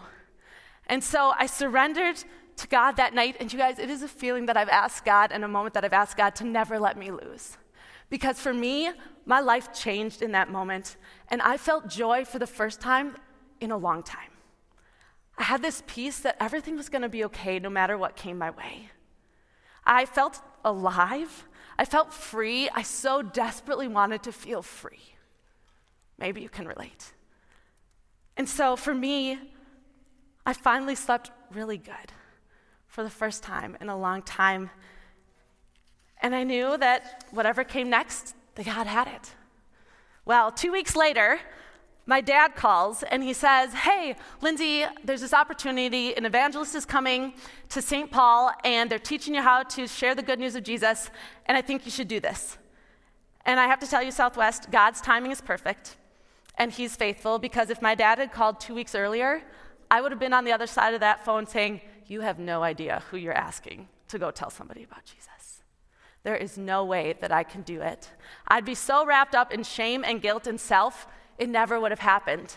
And 0.88 1.04
so 1.04 1.34
I 1.38 1.48
surrendered 1.48 2.24
to 2.58 2.68
God 2.68 2.94
that 2.94 3.14
night. 3.14 3.38
And 3.40 3.52
you 3.52 3.60
guys, 3.60 3.80
it 3.80 3.90
is 3.90 4.04
a 4.04 4.08
feeling 4.08 4.46
that 4.46 4.56
I've 4.56 4.70
asked 4.70 5.04
God 5.04 5.32
and 5.32 5.44
a 5.44 5.48
moment 5.48 5.74
that 5.74 5.84
I've 5.84 5.94
asked 5.94 6.18
God 6.18 6.36
to 6.36 6.44
never 6.44 6.80
let 6.80 6.98
me 6.98 7.12
lose. 7.12 7.58
Because 8.10 8.40
for 8.40 8.54
me, 8.54 8.92
my 9.26 9.40
life 9.40 9.74
changed 9.74 10.22
in 10.22 10.32
that 10.34 10.52
moment. 10.52 10.96
And 11.30 11.42
I 11.42 11.58
felt 11.58 11.88
joy 11.88 12.24
for 12.24 12.40
the 12.40 12.48
first 12.48 12.80
time 12.80 13.16
in 13.60 13.72
a 13.72 13.78
long 13.78 14.04
time. 14.04 14.35
I 15.38 15.44
had 15.44 15.62
this 15.62 15.84
peace 15.86 16.20
that 16.20 16.38
everything 16.40 16.78
was 16.78 16.90
going 16.90 17.02
to 17.02 17.10
be 17.10 17.26
okay 17.26 17.60
no 17.60 17.70
matter 17.70 17.98
what 17.98 18.16
came 18.16 18.38
my 18.38 18.52
way. 18.52 18.90
I 19.86 20.06
felt 20.06 20.42
alive. 20.64 21.46
I 21.78 21.86
felt 21.86 22.14
free. 22.14 22.70
I 22.70 22.82
so 22.82 23.22
desperately 23.22 23.88
wanted 23.88 24.24
to 24.24 24.32
feel 24.32 24.62
free. 24.62 25.16
Maybe 26.18 26.42
you 26.42 26.50
can 26.50 26.68
relate. 26.68 27.14
And 28.38 28.48
so 28.48 28.76
for 28.76 28.94
me, 28.94 29.40
I 30.46 30.54
finally 30.54 30.96
slept 30.96 31.32
really 31.52 31.78
good 31.78 32.14
for 32.88 33.04
the 33.04 33.10
first 33.10 33.44
time 33.44 33.78
in 33.82 33.90
a 33.90 33.98
long 33.98 34.22
time. 34.22 34.70
And 36.22 36.34
I 36.34 36.44
knew 36.44 36.78
that 36.78 37.26
whatever 37.32 37.64
came 37.64 37.90
next, 37.90 38.36
that 38.56 38.66
God 38.66 38.88
had 38.88 39.08
it. 39.08 39.34
Well, 40.24 40.52
two 40.52 40.72
weeks 40.72 40.96
later, 40.96 41.40
my 42.06 42.22
dad 42.22 42.56
calls 42.56 43.04
and 43.04 43.24
he 43.24 43.34
says, 43.34 43.74
Hey, 43.74 44.16
Lindsay, 44.42 44.86
there's 45.04 45.22
this 45.22 45.34
opportunity. 45.34 46.16
An 46.16 46.26
evangelist 46.26 46.76
is 46.76 46.86
coming 46.86 47.34
to 47.70 47.82
St. 47.82 48.12
Paul 48.12 48.52
and 48.64 48.90
they're 48.90 49.00
teaching 49.00 49.34
you 49.34 49.42
how 49.42 49.64
to 49.64 49.88
share 49.88 50.14
the 50.14 50.22
good 50.22 50.40
news 50.40 50.56
of 50.56 50.64
Jesus, 50.64 51.10
and 51.48 51.58
I 51.58 51.62
think 51.62 51.86
you 51.86 51.92
should 51.92 52.08
do 52.08 52.20
this. 52.20 52.58
And 53.46 53.60
I 53.60 53.68
have 53.68 53.80
to 53.80 53.88
tell 53.88 54.02
you, 54.02 54.12
Southwest, 54.12 54.72
God's 54.72 55.02
timing 55.02 55.32
is 55.32 55.42
perfect 55.42 55.98
and 56.58 56.72
he's 56.72 56.96
faithful 56.96 57.40
because 57.40 57.70
if 57.70 57.82
my 57.82 57.96
dad 57.96 58.18
had 58.18 58.32
called 58.32 58.60
two 58.60 58.74
weeks 58.74 58.96
earlier, 58.96 59.44
I 59.90 60.02
would 60.02 60.12
have 60.12 60.20
been 60.20 60.34
on 60.34 60.46
the 60.46 60.52
other 60.52 60.68
side 60.68 60.94
of 60.94 61.00
that 61.02 61.26
phone 61.26 61.46
saying, 61.46 61.82
You 62.08 62.22
have 62.22 62.40
no 62.40 62.64
idea 62.64 63.04
who 63.10 63.18
you're 63.18 63.34
asking 63.34 63.88
to 64.10 64.20
go 64.20 64.32
tell 64.32 64.50
somebody 64.50 64.84
about 64.84 65.06
Jesus. 65.06 65.64
There 66.24 66.36
is 66.36 66.58
no 66.58 66.84
way 66.84 67.16
that 67.20 67.32
I 67.32 67.44
can 67.44 67.62
do 67.62 67.82
it. 67.82 68.10
I'd 68.48 68.66
be 68.66 68.74
so 68.74 69.06
wrapped 69.06 69.36
up 69.36 69.54
in 69.54 69.64
shame 69.64 70.04
and 70.04 70.22
guilt 70.22 70.48
and 70.48 70.60
self 70.60 71.08
it 71.38 71.50
never 71.50 71.80
would 71.80 71.92
have 71.92 72.00
happened. 72.00 72.56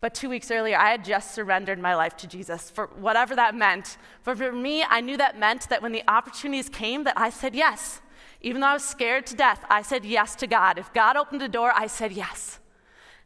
But 0.00 0.14
two 0.14 0.28
weeks 0.28 0.50
earlier, 0.50 0.76
I 0.76 0.90
had 0.90 1.04
just 1.04 1.34
surrendered 1.34 1.78
my 1.78 1.94
life 1.94 2.14
to 2.18 2.26
Jesus 2.26 2.70
for 2.70 2.88
whatever 2.88 3.34
that 3.36 3.54
meant. 3.54 3.96
But 4.22 4.36
for 4.36 4.52
me, 4.52 4.84
I 4.86 5.00
knew 5.00 5.16
that 5.16 5.38
meant 5.38 5.68
that 5.70 5.80
when 5.80 5.92
the 5.92 6.02
opportunities 6.06 6.68
came, 6.68 7.04
that 7.04 7.16
I 7.16 7.30
said 7.30 7.54
yes. 7.54 8.02
Even 8.42 8.60
though 8.60 8.66
I 8.66 8.74
was 8.74 8.84
scared 8.84 9.24
to 9.28 9.34
death, 9.34 9.64
I 9.70 9.80
said 9.80 10.04
yes 10.04 10.34
to 10.36 10.46
God. 10.46 10.78
If 10.78 10.92
God 10.92 11.16
opened 11.16 11.40
a 11.40 11.48
door, 11.48 11.72
I 11.74 11.86
said 11.86 12.12
yes. 12.12 12.58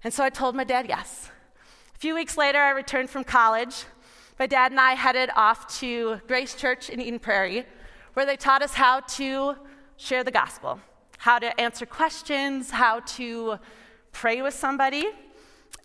And 0.05 0.15
so 0.15 0.23
I 0.23 0.31
told 0.31 0.55
my 0.55 0.63
dad 0.63 0.87
yes. 0.89 1.33
A 1.97 1.99
few 1.99 2.15
weeks 2.15 2.37
later, 2.37 2.59
I 2.59 2.71
returned 2.71 3.11
from 3.11 3.25
college. 3.25 3.85
My 4.39 4.47
dad 4.47 4.71
and 4.71 4.79
I 4.79 4.93
headed 4.93 5.31
off 5.35 5.67
to 5.81 6.21
Grace 6.29 6.55
Church 6.55 6.91
in 6.91 7.01
Eden 7.01 7.19
Prairie, 7.19 7.67
where 8.15 8.25
they 8.25 8.37
taught 8.37 8.63
us 8.63 8.75
how 8.75 9.01
to 9.01 9.57
share 9.97 10.23
the 10.23 10.31
gospel, 10.31 10.79
how 11.19 11.41
to 11.41 11.61
answer 11.61 11.85
questions, 11.85 12.71
how 12.71 13.01
to 13.01 13.59
pray 14.12 14.43
with 14.43 14.55
somebody, 14.55 15.07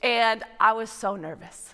and 0.01 0.43
I 0.59 0.73
was 0.73 0.89
so 0.89 1.15
nervous. 1.15 1.73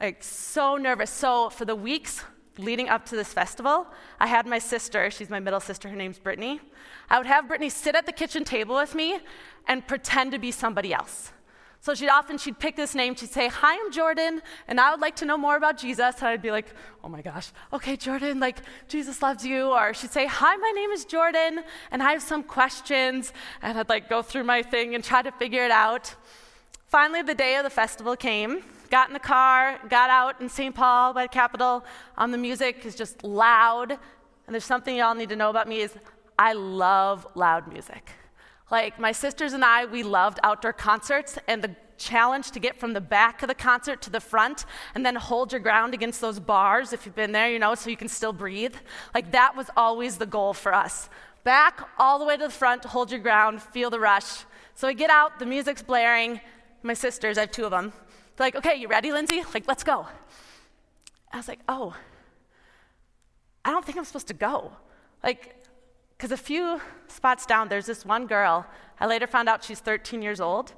Like, 0.00 0.22
so 0.22 0.76
nervous. 0.76 1.10
So, 1.10 1.50
for 1.50 1.64
the 1.64 1.76
weeks 1.76 2.22
leading 2.58 2.88
up 2.88 3.06
to 3.06 3.16
this 3.16 3.32
festival, 3.32 3.86
I 4.18 4.26
had 4.26 4.46
my 4.46 4.58
sister, 4.58 5.10
she's 5.10 5.30
my 5.30 5.40
middle 5.40 5.60
sister, 5.60 5.88
her 5.88 5.96
name's 5.96 6.18
Brittany. 6.18 6.60
I 7.10 7.18
would 7.18 7.26
have 7.26 7.48
Brittany 7.48 7.70
sit 7.70 7.94
at 7.94 8.06
the 8.06 8.12
kitchen 8.12 8.44
table 8.44 8.76
with 8.76 8.94
me 8.94 9.18
and 9.68 9.86
pretend 9.86 10.32
to 10.32 10.38
be 10.38 10.50
somebody 10.50 10.92
else. 10.92 11.32
So 11.80 11.94
she'd 11.94 12.08
often 12.08 12.38
she'd 12.38 12.58
pick 12.58 12.74
this 12.74 12.94
name, 12.94 13.14
she'd 13.14 13.30
say, 13.30 13.48
Hi, 13.48 13.74
I'm 13.74 13.92
Jordan, 13.92 14.42
and 14.66 14.80
I 14.80 14.90
would 14.90 15.00
like 15.00 15.16
to 15.16 15.24
know 15.24 15.36
more 15.36 15.56
about 15.56 15.78
Jesus. 15.78 16.16
And 16.18 16.28
I'd 16.28 16.42
be 16.42 16.50
like, 16.50 16.66
Oh 17.04 17.08
my 17.08 17.22
gosh, 17.22 17.52
okay, 17.72 17.96
Jordan, 17.96 18.40
like 18.40 18.58
Jesus 18.88 19.22
loves 19.22 19.44
you. 19.44 19.66
Or 19.66 19.94
she'd 19.94 20.10
say, 20.10 20.26
Hi, 20.26 20.56
my 20.56 20.72
name 20.74 20.90
is 20.90 21.04
Jordan, 21.04 21.62
and 21.90 22.02
I 22.02 22.10
have 22.12 22.22
some 22.22 22.42
questions. 22.42 23.32
And 23.62 23.78
I'd 23.78 23.88
like 23.88 24.08
go 24.08 24.22
through 24.22 24.44
my 24.44 24.62
thing 24.62 24.94
and 24.94 25.04
try 25.04 25.22
to 25.22 25.30
figure 25.32 25.64
it 25.64 25.70
out. 25.70 26.14
Finally, 26.86 27.22
the 27.22 27.34
day 27.34 27.56
of 27.56 27.64
the 27.64 27.70
festival 27.70 28.16
came. 28.16 28.62
Got 28.90 29.08
in 29.08 29.14
the 29.14 29.20
car, 29.20 29.80
got 29.88 30.10
out 30.10 30.40
in 30.40 30.48
St. 30.48 30.74
Paul 30.74 31.12
by 31.12 31.24
the 31.24 31.28
Capitol. 31.28 31.84
Um, 32.16 32.30
the 32.30 32.38
music 32.38 32.86
is 32.86 32.94
just 32.94 33.24
loud. 33.24 33.90
And 33.90 34.54
there's 34.54 34.64
something 34.64 34.96
y'all 34.96 35.14
need 35.14 35.28
to 35.30 35.36
know 35.36 35.50
about 35.50 35.68
me 35.68 35.80
is 35.80 35.92
I 36.38 36.52
love 36.52 37.26
loud 37.34 37.66
music. 37.72 38.12
Like 38.70 38.98
my 38.98 39.12
sisters 39.12 39.52
and 39.52 39.64
I, 39.64 39.84
we 39.84 40.02
loved 40.02 40.38
outdoor 40.42 40.72
concerts, 40.72 41.38
and 41.46 41.62
the 41.62 41.76
challenge 41.98 42.50
to 42.50 42.60
get 42.60 42.76
from 42.78 42.92
the 42.92 43.00
back 43.00 43.42
of 43.42 43.48
the 43.48 43.54
concert 43.54 44.02
to 44.02 44.10
the 44.10 44.20
front 44.20 44.66
and 44.94 45.04
then 45.04 45.16
hold 45.16 45.52
your 45.52 45.60
ground 45.60 45.94
against 45.94 46.20
those 46.20 46.38
bars 46.38 46.92
if 46.92 47.06
you've 47.06 47.14
been 47.14 47.32
there, 47.32 47.50
you 47.50 47.58
know, 47.58 47.74
so 47.74 47.90
you 47.90 47.96
can 47.96 48.08
still 48.08 48.32
breathe. 48.32 48.74
Like 49.14 49.32
that 49.32 49.56
was 49.56 49.70
always 49.76 50.18
the 50.18 50.26
goal 50.26 50.52
for 50.52 50.74
us. 50.74 51.08
Back 51.44 51.88
all 51.98 52.18
the 52.18 52.24
way 52.24 52.36
to 52.36 52.44
the 52.44 52.50
front, 52.50 52.84
hold 52.84 53.10
your 53.10 53.20
ground, 53.20 53.62
feel 53.62 53.88
the 53.88 54.00
rush. 54.00 54.44
So 54.74 54.88
we 54.88 54.94
get 54.94 55.10
out, 55.10 55.38
the 55.38 55.46
music's 55.46 55.82
blaring. 55.82 56.40
My 56.82 56.94
sisters, 56.94 57.38
I 57.38 57.42
have 57.42 57.50
two 57.50 57.64
of 57.64 57.70
them. 57.70 57.92
They're 58.36 58.48
like, 58.48 58.56
okay, 58.56 58.74
you 58.76 58.88
ready, 58.88 59.12
Lindsay? 59.12 59.42
Like, 59.54 59.66
let's 59.66 59.82
go. 59.82 60.06
I 61.32 61.36
was 61.38 61.48
like, 61.48 61.60
oh, 61.68 61.96
I 63.64 63.70
don't 63.70 63.84
think 63.84 63.96
I'm 63.96 64.04
supposed 64.04 64.28
to 64.28 64.34
go. 64.34 64.72
Like, 65.24 65.55
because 66.16 66.32
a 66.32 66.36
few 66.36 66.80
spots 67.08 67.46
down, 67.46 67.68
there's 67.68 67.86
this 67.86 68.04
one 68.04 68.26
girl. 68.26 68.66
I 68.98 69.06
later 69.06 69.26
found 69.26 69.48
out 69.48 69.62
she's 69.62 69.80
13 69.80 70.22
years 70.22 70.40
old, 70.40 70.72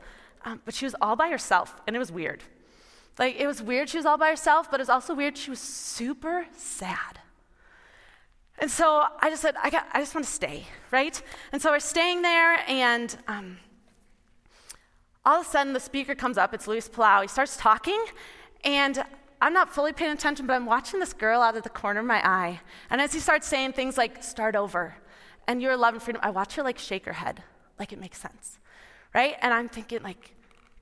um, 0.44 0.60
but 0.64 0.74
she 0.74 0.84
was 0.84 0.94
all 1.00 1.16
by 1.16 1.28
herself, 1.30 1.80
and 1.86 1.94
it 1.94 1.98
was 1.98 2.10
weird. 2.10 2.42
Like, 3.18 3.36
it 3.36 3.46
was 3.46 3.62
weird 3.62 3.88
she 3.88 3.96
was 3.96 4.06
all 4.06 4.18
by 4.18 4.30
herself, 4.30 4.70
but 4.70 4.80
it 4.80 4.82
was 4.82 4.88
also 4.88 5.14
weird 5.14 5.36
she 5.36 5.50
was 5.50 5.60
super 5.60 6.46
sad. 6.56 7.20
And 8.60 8.70
so 8.70 9.04
I 9.20 9.30
just 9.30 9.42
said, 9.42 9.54
I, 9.62 9.70
got, 9.70 9.86
I 9.92 10.00
just 10.00 10.14
want 10.14 10.26
to 10.26 10.32
stay, 10.32 10.64
right? 10.90 11.20
And 11.52 11.62
so 11.62 11.70
we're 11.70 11.78
staying 11.78 12.22
there, 12.22 12.58
and 12.66 13.16
um, 13.28 13.58
all 15.24 15.40
of 15.40 15.46
a 15.46 15.48
sudden 15.48 15.72
the 15.72 15.80
speaker 15.80 16.14
comes 16.16 16.36
up. 16.36 16.52
It's 16.52 16.66
Luis 16.66 16.88
Palau. 16.88 17.22
He 17.22 17.28
starts 17.28 17.56
talking, 17.56 18.02
and 18.64 19.04
I'm 19.40 19.52
not 19.52 19.72
fully 19.72 19.92
paying 19.92 20.12
attention, 20.12 20.46
but 20.46 20.54
I'm 20.54 20.66
watching 20.66 20.98
this 20.98 21.12
girl 21.12 21.40
out 21.40 21.56
of 21.56 21.62
the 21.62 21.68
corner 21.68 22.00
of 22.00 22.06
my 22.06 22.26
eye. 22.26 22.60
And 22.90 23.00
as 23.00 23.12
he 23.12 23.20
starts 23.20 23.46
saying 23.46 23.74
things 23.74 23.96
like, 23.96 24.24
start 24.24 24.56
over, 24.56 24.96
and 25.48 25.62
you're 25.62 25.76
love 25.76 25.94
and 25.94 26.02
freedom, 26.02 26.20
I 26.22 26.30
watch 26.30 26.54
her 26.54 26.62
like 26.62 26.78
shake 26.78 27.06
her 27.06 27.14
head, 27.14 27.42
like 27.78 27.92
it 27.92 27.98
makes 27.98 28.18
sense, 28.18 28.58
right? 29.14 29.34
And 29.40 29.52
I'm 29.52 29.68
thinking, 29.68 30.02
like, 30.02 30.34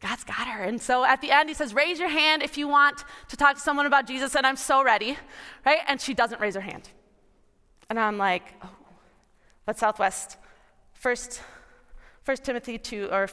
God's 0.02 0.24
got 0.24 0.46
her. 0.48 0.62
And 0.62 0.82
so 0.82 1.04
at 1.04 1.22
the 1.22 1.30
end, 1.30 1.48
he 1.48 1.54
says, 1.54 1.72
Raise 1.72 1.98
your 1.98 2.10
hand 2.10 2.42
if 2.42 2.58
you 2.58 2.68
want 2.68 3.04
to 3.28 3.36
talk 3.36 3.54
to 3.54 3.60
someone 3.60 3.86
about 3.86 4.06
Jesus. 4.06 4.34
And 4.34 4.46
I'm 4.46 4.56
so 4.56 4.84
ready, 4.84 5.16
right? 5.64 5.78
And 5.86 5.98
she 5.98 6.12
doesn't 6.12 6.40
raise 6.40 6.54
her 6.54 6.60
hand. 6.60 6.90
And 7.88 7.98
I'm 7.98 8.18
like, 8.18 8.42
Oh, 8.62 9.72
Southwest, 9.74 10.36
first, 10.92 11.40
First 12.24 12.44
Timothy 12.44 12.76
2, 12.76 13.08
or 13.10 13.28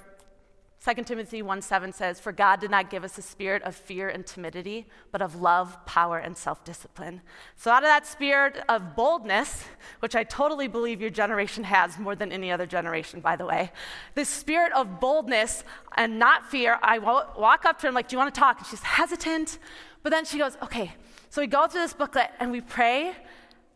2 0.84 1.04
Timothy 1.04 1.42
1 1.42 1.62
7 1.62 1.94
says, 1.94 2.20
For 2.20 2.34
God 2.34 2.60
did 2.60 2.70
not 2.70 2.90
give 2.90 3.06
us 3.06 3.18
a 3.18 3.22
spirit 3.22 3.64
of 3.64 3.74
fear 3.74 4.10
and 4.10 4.26
timidity, 4.26 4.86
but 5.14 5.22
of 5.22 5.40
love, 5.40 5.78
power, 5.86 6.18
and 6.18 6.36
self 6.36 6.66
discipline. 6.66 7.22
So, 7.56 7.72
out 7.72 7.84
of 7.84 7.88
that 7.88 8.06
spirit 8.06 8.62
of 8.68 8.94
boldness, 8.94 9.64
which 10.02 10.14
I 10.14 10.26
totally 10.26 10.68
believe 10.68 11.00
your 11.00 11.10
generation 11.10 11.64
has 11.64 11.98
more 11.98 12.16
than 12.18 12.34
any 12.34 12.52
other 12.52 12.66
generation, 12.66 13.22
by 13.22 13.38
the 13.38 13.46
way, 13.46 13.72
this 14.14 14.28
spirit 14.28 14.74
of 14.74 15.00
boldness 15.00 15.64
and 15.96 16.20
not 16.20 16.52
fear, 16.52 16.78
I 16.84 17.00
walk 17.00 17.64
up 17.64 17.78
to 17.80 17.84
her, 17.84 17.88
I'm 17.88 17.96
like, 17.96 18.10
Do 18.10 18.16
you 18.16 18.20
want 18.20 18.34
to 18.34 18.40
talk? 18.40 18.58
And 18.58 18.68
she's 18.68 18.84
hesitant. 18.84 19.60
But 20.02 20.10
then 20.10 20.26
she 20.26 20.38
goes, 20.38 20.58
Okay. 20.62 20.94
So, 21.30 21.42
we 21.42 21.48
go 21.48 21.66
through 21.66 21.82
this 21.82 21.94
booklet 21.94 22.32
and 22.42 22.52
we 22.52 22.60
pray. 22.60 23.16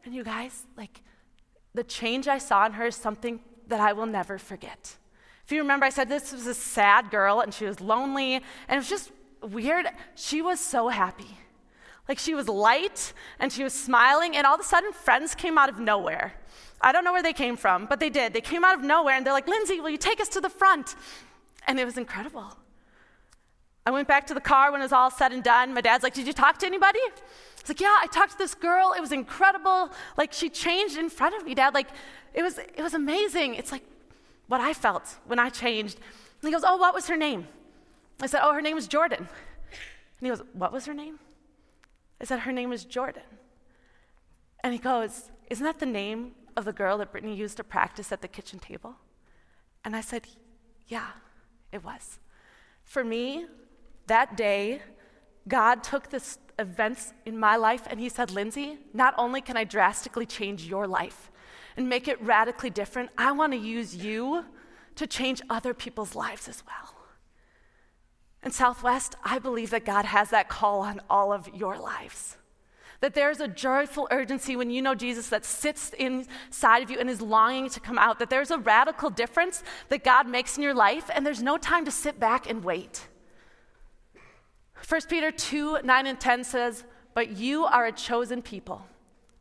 And 0.04 0.14
you 0.14 0.26
guys, 0.26 0.64
like, 0.76 1.02
the 1.74 1.84
change 1.86 2.28
I 2.28 2.38
saw 2.38 2.66
in 2.66 2.74
her 2.74 2.88
is 2.88 2.96
something 2.96 3.40
that 3.68 3.80
I 3.80 3.94
will 3.94 4.06
never 4.06 4.38
forget. 4.38 4.98
If 5.48 5.54
you 5.54 5.62
remember, 5.62 5.86
I 5.86 5.90
said 5.92 6.10
this 6.10 6.34
was 6.34 6.46
a 6.46 6.54
sad 6.54 7.10
girl 7.10 7.40
and 7.40 7.54
she 7.54 7.64
was 7.64 7.80
lonely, 7.80 8.34
and 8.34 8.44
it 8.68 8.76
was 8.76 8.90
just 8.90 9.14
weird. 9.42 9.86
She 10.14 10.42
was 10.42 10.60
so 10.60 10.90
happy. 10.90 11.38
Like 12.10 12.20
she 12.20 12.36
was 12.36 12.50
light 12.50 13.14
and 13.40 13.50
she 13.50 13.64
was 13.64 13.72
smiling, 13.72 14.36
and 14.36 14.46
all 14.46 14.56
of 14.56 14.60
a 14.60 14.66
sudden, 14.66 14.92
friends 14.92 15.36
came 15.36 15.58
out 15.58 15.70
of 15.70 15.80
nowhere. 15.80 16.34
I 16.82 16.92
don't 16.92 17.06
know 17.06 17.14
where 17.14 17.24
they 17.24 17.32
came 17.32 17.56
from, 17.56 17.86
but 17.86 18.02
they 18.02 18.10
did. 18.10 18.34
They 18.34 18.42
came 18.42 18.66
out 18.66 18.78
of 18.78 18.84
nowhere 18.84 19.16
and 19.16 19.26
they're 19.26 19.32
like, 19.32 19.48
Lindsay, 19.48 19.80
will 19.80 19.90
you 19.90 19.98
take 19.98 20.20
us 20.20 20.28
to 20.30 20.42
the 20.42 20.50
front? 20.50 20.96
And 21.66 21.80
it 21.80 21.86
was 21.86 21.98
incredible. 21.98 22.58
I 23.86 23.92
went 23.92 24.10
back 24.10 24.28
to 24.28 24.34
the 24.34 24.42
car 24.42 24.74
when 24.74 24.82
it 24.82 24.84
was 24.84 24.92
all 24.92 25.10
said 25.10 25.32
and 25.32 25.42
done. 25.42 25.74
My 25.74 25.80
dad's 25.80 26.04
like, 26.04 26.14
Did 26.14 26.28
you 26.28 26.34
talk 26.34 26.58
to 26.58 26.66
anybody? 26.66 27.00
I 27.00 27.12
was 27.62 27.70
like, 27.70 27.80
Yeah, 27.80 27.98
I 28.02 28.08
talked 28.08 28.34
to 28.34 28.38
this 28.38 28.54
girl. 28.54 28.94
It 28.98 29.00
was 29.00 29.14
incredible. 29.14 29.92
Like, 30.18 30.34
she 30.34 30.50
changed 30.50 30.98
in 30.98 31.10
front 31.10 31.36
of 31.36 31.46
me, 31.46 31.56
Dad. 31.56 31.74
Like, 31.74 31.88
it 32.34 32.44
was, 32.44 32.58
it 32.58 32.82
was 32.82 32.94
amazing. 32.94 33.56
It's 33.56 33.72
like, 33.72 33.84
what 34.48 34.62
I 34.62 34.74
felt 34.74 35.18
when 35.26 35.40
I 35.40 35.50
changed. 35.50 35.98
And 36.42 36.50
he 36.50 36.52
goes, 36.52 36.64
Oh, 36.66 36.78
what 36.78 36.94
was 36.94 37.08
her 37.08 37.18
name? 37.18 37.48
I 38.22 38.28
said, 38.28 38.42
Oh, 38.44 38.54
her 38.54 38.62
name 38.62 38.76
was 38.76 38.88
Jordan. 38.88 39.20
And 39.20 40.22
he 40.22 40.30
goes, 40.30 40.42
What 40.54 40.72
was 40.72 40.86
her 40.86 40.94
name? 40.94 41.20
I 42.20 42.26
said, 42.26 42.40
Her 42.40 42.52
name 42.52 42.70
was 42.70 42.86
Jordan. 42.86 43.24
And 44.64 44.74
he 44.74 44.80
goes, 44.80 45.32
Isn't 45.50 45.66
that 45.66 45.80
the 45.80 45.86
name 45.86 46.32
of 46.56 46.66
the 46.66 46.74
girl 46.74 46.98
that 46.98 47.12
Brittany 47.12 47.36
used 47.36 47.58
to 47.58 47.64
practice 47.64 48.12
at 48.12 48.22
the 48.22 48.28
kitchen 48.28 48.60
table? 48.60 48.96
And 49.86 49.96
I 49.96 50.02
said, 50.02 50.28
Yeah, 50.88 51.08
it 51.72 51.84
was. 51.84 52.20
For 52.84 53.04
me, 53.04 53.46
that 54.08 54.38
day, 54.38 54.82
God 55.48 55.84
took 55.84 56.10
this 56.10 56.38
events 56.60 57.14
in 57.26 57.38
my 57.38 57.56
life 57.56 57.84
and 57.88 58.00
he 58.00 58.10
said, 58.10 58.32
Lindsay, 58.32 58.80
not 58.94 59.14
only 59.18 59.42
can 59.42 59.58
I 59.58 59.64
drastically 59.64 60.26
change 60.26 60.66
your 60.66 60.88
life, 60.88 61.30
and 61.78 61.88
make 61.88 62.08
it 62.08 62.20
radically 62.22 62.72
different, 62.72 63.12
I 63.18 63.32
want 63.32 63.54
to 63.54 63.60
use 63.60 63.96
you 63.96 64.44
to 64.96 65.06
change 65.06 65.42
other 65.50 65.76
people's 65.76 66.16
lives 66.16 66.50
as 66.50 66.64
well. 66.66 66.96
In 68.44 68.52
Southwest, 68.52 69.16
I 69.24 69.38
believe 69.38 69.70
that 69.70 69.86
God 69.86 70.06
has 70.06 70.32
that 70.32 70.50
call 70.50 70.82
on 70.82 71.02
all 71.10 71.32
of 71.32 71.48
your 71.54 71.78
lives. 71.78 72.38
That 73.00 73.14
there's 73.14 73.40
a 73.40 73.48
joyful 73.48 74.08
urgency 74.10 74.56
when 74.56 74.72
you 74.72 74.82
know 74.82 74.96
Jesus 74.96 75.30
that 75.30 75.46
sits 75.46 75.92
inside 76.00 76.82
of 76.82 76.90
you 76.90 77.00
and 77.00 77.10
is 77.10 77.22
longing 77.22 77.70
to 77.70 77.80
come 77.80 78.00
out. 78.00 78.18
That 78.18 78.32
there's 78.32 78.50
a 78.50 78.58
radical 78.58 79.12
difference 79.12 79.64
that 79.90 80.04
God 80.04 80.28
makes 80.28 80.58
in 80.58 80.64
your 80.64 80.74
life, 80.74 81.12
and 81.14 81.24
there's 81.24 81.44
no 81.44 81.60
time 81.60 81.86
to 81.86 81.92
sit 81.92 82.20
back 82.20 82.50
and 82.50 82.64
wait. 82.64 83.08
1 84.88 85.02
Peter 85.10 85.30
2 85.32 85.82
9 85.84 86.08
and 86.08 86.20
10 86.20 86.44
says, 86.44 86.86
But 87.14 87.38
you 87.38 87.66
are 87.66 87.86
a 87.86 87.92
chosen 87.92 88.42
people, 88.42 88.84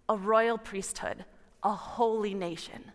a 0.06 0.16
royal 0.16 0.58
priesthood 0.58 1.24
a 1.66 1.74
holy 1.74 2.32
nation, 2.32 2.92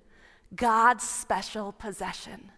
God's 0.56 1.04
special 1.04 1.74
possession, 1.74 2.52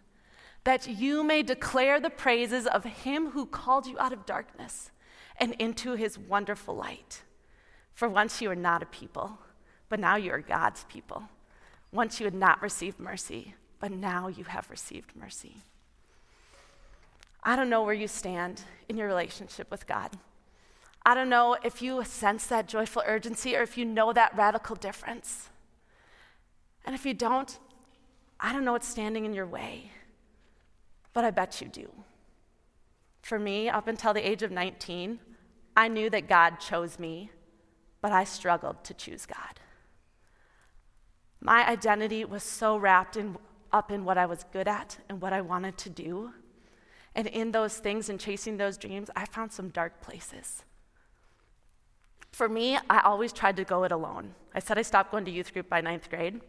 that 0.63 0.87
you 0.87 1.23
may 1.23 1.41
declare 1.41 1.99
the 1.99 2.11
praises 2.11 2.67
of 2.67 2.83
him 2.83 3.31
who 3.31 3.47
called 3.47 3.87
you 3.87 3.97
out 3.97 4.13
of 4.13 4.27
darkness 4.27 4.91
and 5.37 5.53
into 5.53 5.93
his 5.93 6.19
wonderful 6.19 6.75
light. 6.75 7.23
For 7.95 8.07
once 8.07 8.41
you 8.41 8.49
were 8.49 8.55
not 8.55 8.83
a 8.83 8.85
people, 8.85 9.39
but 9.89 9.99
now 9.99 10.15
you 10.15 10.31
are 10.31 10.39
God's 10.39 10.83
people. 10.83 11.23
Once 11.91 12.19
you 12.19 12.25
had 12.25 12.35
not 12.35 12.61
received 12.61 12.99
mercy, 12.99 13.55
but 13.79 13.91
now 13.91 14.27
you 14.27 14.43
have 14.43 14.69
received 14.69 15.15
mercy. 15.15 15.57
I 17.41 17.55
don't 17.55 17.71
know 17.71 17.81
where 17.81 17.93
you 17.93 18.07
stand 18.07 18.61
in 18.87 18.97
your 18.97 19.07
relationship 19.07 19.71
with 19.71 19.87
God. 19.87 20.11
I 21.03 21.15
don't 21.15 21.29
know 21.29 21.57
if 21.63 21.81
you 21.81 22.03
sense 22.05 22.45
that 22.47 22.67
joyful 22.67 23.01
urgency 23.05 23.55
or 23.55 23.63
if 23.63 23.79
you 23.79 23.83
know 23.83 24.13
that 24.13 24.37
radical 24.37 24.75
difference. 24.75 25.49
And 26.85 26.95
if 26.95 27.05
you 27.05 27.13
don't, 27.13 27.57
I 28.39 28.51
don't 28.51 28.65
know 28.65 28.73
what's 28.73 28.87
standing 28.87 29.25
in 29.25 29.33
your 29.33 29.47
way, 29.47 29.91
but 31.13 31.23
I 31.23 31.31
bet 31.31 31.61
you 31.61 31.67
do. 31.67 31.89
For 33.21 33.39
me, 33.39 33.69
up 33.69 33.87
until 33.87 34.13
the 34.13 34.27
age 34.27 34.43
of 34.43 34.51
19, 34.51 35.19
I 35.77 35.87
knew 35.87 36.09
that 36.09 36.27
God 36.27 36.59
chose 36.59 36.99
me, 36.99 37.31
but 38.01 38.11
I 38.11 38.25
struggled 38.25 38.83
to 38.83 38.93
choose 38.93 39.25
God. 39.25 39.61
My 41.39 41.67
identity 41.67 42.25
was 42.25 42.43
so 42.43 42.77
wrapped 42.77 43.17
in, 43.17 43.37
up 43.71 43.91
in 43.91 44.05
what 44.05 44.17
I 44.17 44.25
was 44.25 44.45
good 44.51 44.67
at 44.67 44.97
and 45.09 45.21
what 45.21 45.33
I 45.33 45.41
wanted 45.41 45.77
to 45.79 45.89
do. 45.89 46.31
And 47.15 47.27
in 47.27 47.51
those 47.51 47.77
things 47.77 48.09
and 48.09 48.19
chasing 48.19 48.57
those 48.57 48.77
dreams, 48.77 49.09
I 49.15 49.25
found 49.25 49.51
some 49.51 49.69
dark 49.69 50.01
places. 50.01 50.63
For 52.31 52.49
me, 52.49 52.77
I 52.89 53.01
always 53.01 53.31
tried 53.31 53.57
to 53.57 53.63
go 53.63 53.83
it 53.83 53.91
alone. 53.91 54.33
I 54.55 54.59
said 54.59 54.77
I 54.77 54.81
stopped 54.81 55.11
going 55.11 55.25
to 55.25 55.31
youth 55.31 55.53
group 55.53 55.69
by 55.69 55.81
ninth 55.81 56.09
grade. 56.09 56.41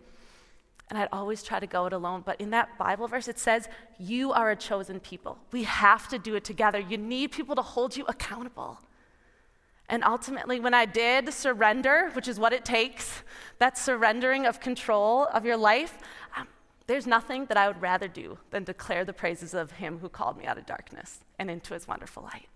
And 0.91 0.99
I'd 0.99 1.09
always 1.13 1.43
try 1.43 1.61
to 1.61 1.67
go 1.67 1.87
it 1.87 1.93
alone. 1.93 2.23
But 2.25 2.41
in 2.41 2.51
that 2.51 2.77
Bible 2.79 3.09
verse, 3.09 3.27
it 3.27 3.39
says, 3.39 3.69
You 3.99 4.33
are 4.33 4.51
a 4.51 4.57
chosen 4.57 5.01
people. 5.01 5.39
We 5.51 5.63
have 5.65 6.09
to 6.09 6.19
do 6.19 6.35
it 6.35 6.45
together. 6.45 6.79
You 6.79 6.99
need 6.99 7.33
people 7.33 7.55
to 7.57 7.63
hold 7.63 7.97
you 7.97 8.05
accountable. 8.07 8.79
And 9.89 10.03
ultimately, 10.03 10.61
when 10.61 10.75
I 10.75 10.87
did 10.87 11.33
surrender, 11.33 12.11
which 12.13 12.29
is 12.29 12.39
what 12.39 12.53
it 12.53 12.65
takes, 12.65 13.23
that 13.59 13.77
surrendering 13.77 14.47
of 14.47 14.61
control 14.61 15.27
of 15.27 15.45
your 15.45 15.57
life, 15.57 15.99
um, 16.37 16.49
there's 16.87 17.07
nothing 17.07 17.47
that 17.47 17.57
I 17.57 17.67
would 17.69 17.81
rather 17.81 18.09
do 18.09 18.39
than 18.51 18.65
declare 18.65 19.05
the 19.05 19.13
praises 19.13 19.53
of 19.53 19.73
Him 19.73 19.99
who 19.99 20.09
called 20.09 20.39
me 20.39 20.47
out 20.47 20.59
of 20.59 20.67
darkness 20.67 21.21
and 21.39 21.51
into 21.51 21.75
His 21.75 21.87
wonderful 21.87 22.23
light. 22.23 22.49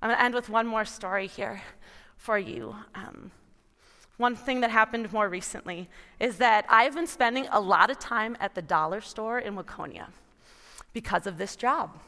I'm 0.00 0.08
going 0.08 0.18
to 0.18 0.24
end 0.24 0.34
with 0.34 0.48
one 0.48 0.66
more 0.66 0.84
story 0.84 1.26
here 1.28 1.62
for 2.16 2.38
you. 2.38 2.74
Um, 2.94 3.30
one 4.16 4.36
thing 4.36 4.60
that 4.60 4.70
happened 4.70 5.12
more 5.12 5.28
recently 5.28 5.88
is 6.20 6.36
that 6.36 6.64
I've 6.68 6.94
been 6.94 7.06
spending 7.06 7.46
a 7.50 7.60
lot 7.60 7.90
of 7.90 7.98
time 7.98 8.36
at 8.40 8.54
the 8.54 8.62
dollar 8.62 9.00
store 9.00 9.38
in 9.38 9.56
Waconia 9.56 10.08
because 10.92 11.26
of 11.26 11.38
this 11.38 11.56
job. 11.56 11.98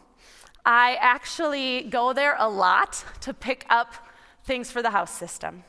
I 0.65 0.97
actually 1.01 1.83
go 1.85 2.13
there 2.13 2.37
a 2.39 2.49
lot 2.49 3.05
to 3.21 3.35
pick 3.35 3.67
up 3.69 3.95
things 4.45 4.71
for 4.71 4.83
the 4.83 4.91
house 4.91 5.11
system. 5.11 5.65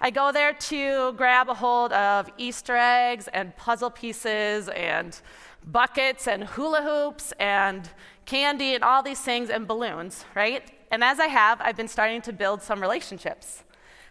I 0.00 0.10
go 0.10 0.32
there 0.32 0.52
to 0.52 1.12
grab 1.12 1.48
a 1.48 1.54
hold 1.54 1.92
of 1.92 2.28
Easter 2.36 2.76
eggs 2.76 3.28
and 3.32 3.56
puzzle 3.56 3.90
pieces 3.90 4.68
and 4.68 5.20
buckets 5.64 6.26
and 6.26 6.44
hula 6.44 6.82
hoops 6.82 7.32
and 7.38 7.88
candy 8.24 8.74
and 8.74 8.82
all 8.82 9.02
these 9.02 9.20
things 9.20 9.48
and 9.48 9.66
balloons, 9.66 10.24
right? 10.34 10.70
And 10.90 11.04
as 11.04 11.20
I 11.20 11.26
have, 11.26 11.60
I've 11.60 11.76
been 11.76 11.88
starting 11.88 12.20
to 12.22 12.32
build 12.32 12.62
some 12.62 12.80
relationships 12.80 13.62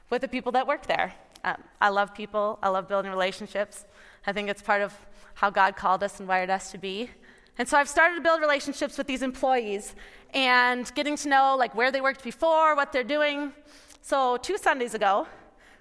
with 0.10 0.22
the 0.22 0.28
people 0.28 0.52
that 0.54 0.66
work 0.66 0.88
there. 0.88 1.14
Um, 1.44 1.56
I 1.80 1.90
love 1.90 2.14
people, 2.14 2.60
I 2.62 2.70
love 2.70 2.88
building 2.88 3.12
relationships. 3.12 3.86
I 4.28 4.34
think 4.34 4.50
it's 4.50 4.62
part 4.62 4.82
of 4.82 4.94
how 5.34 5.50
God 5.50 5.76
called 5.76 6.04
us 6.04 6.20
and 6.20 6.28
wired 6.28 6.50
us 6.50 6.72
to 6.72 6.78
be. 6.78 7.10
And 7.58 7.68
so 7.68 7.78
I've 7.78 7.90
started 7.90 8.16
to 8.16 8.22
build 8.22 8.42
relationships 8.42 8.98
with 8.98 9.08
these 9.08 9.22
employees 9.22 9.96
and 10.34 10.94
getting 10.96 11.16
to 11.18 11.30
know 11.30 11.56
like 11.58 11.76
where 11.76 11.92
they 11.92 12.02
worked 12.02 12.24
before, 12.24 12.76
what 12.76 12.92
they're 12.92 13.04
doing. 13.04 13.54
So 14.02 14.38
two 14.38 14.58
Sundays 14.58 14.94
ago, 14.94 15.28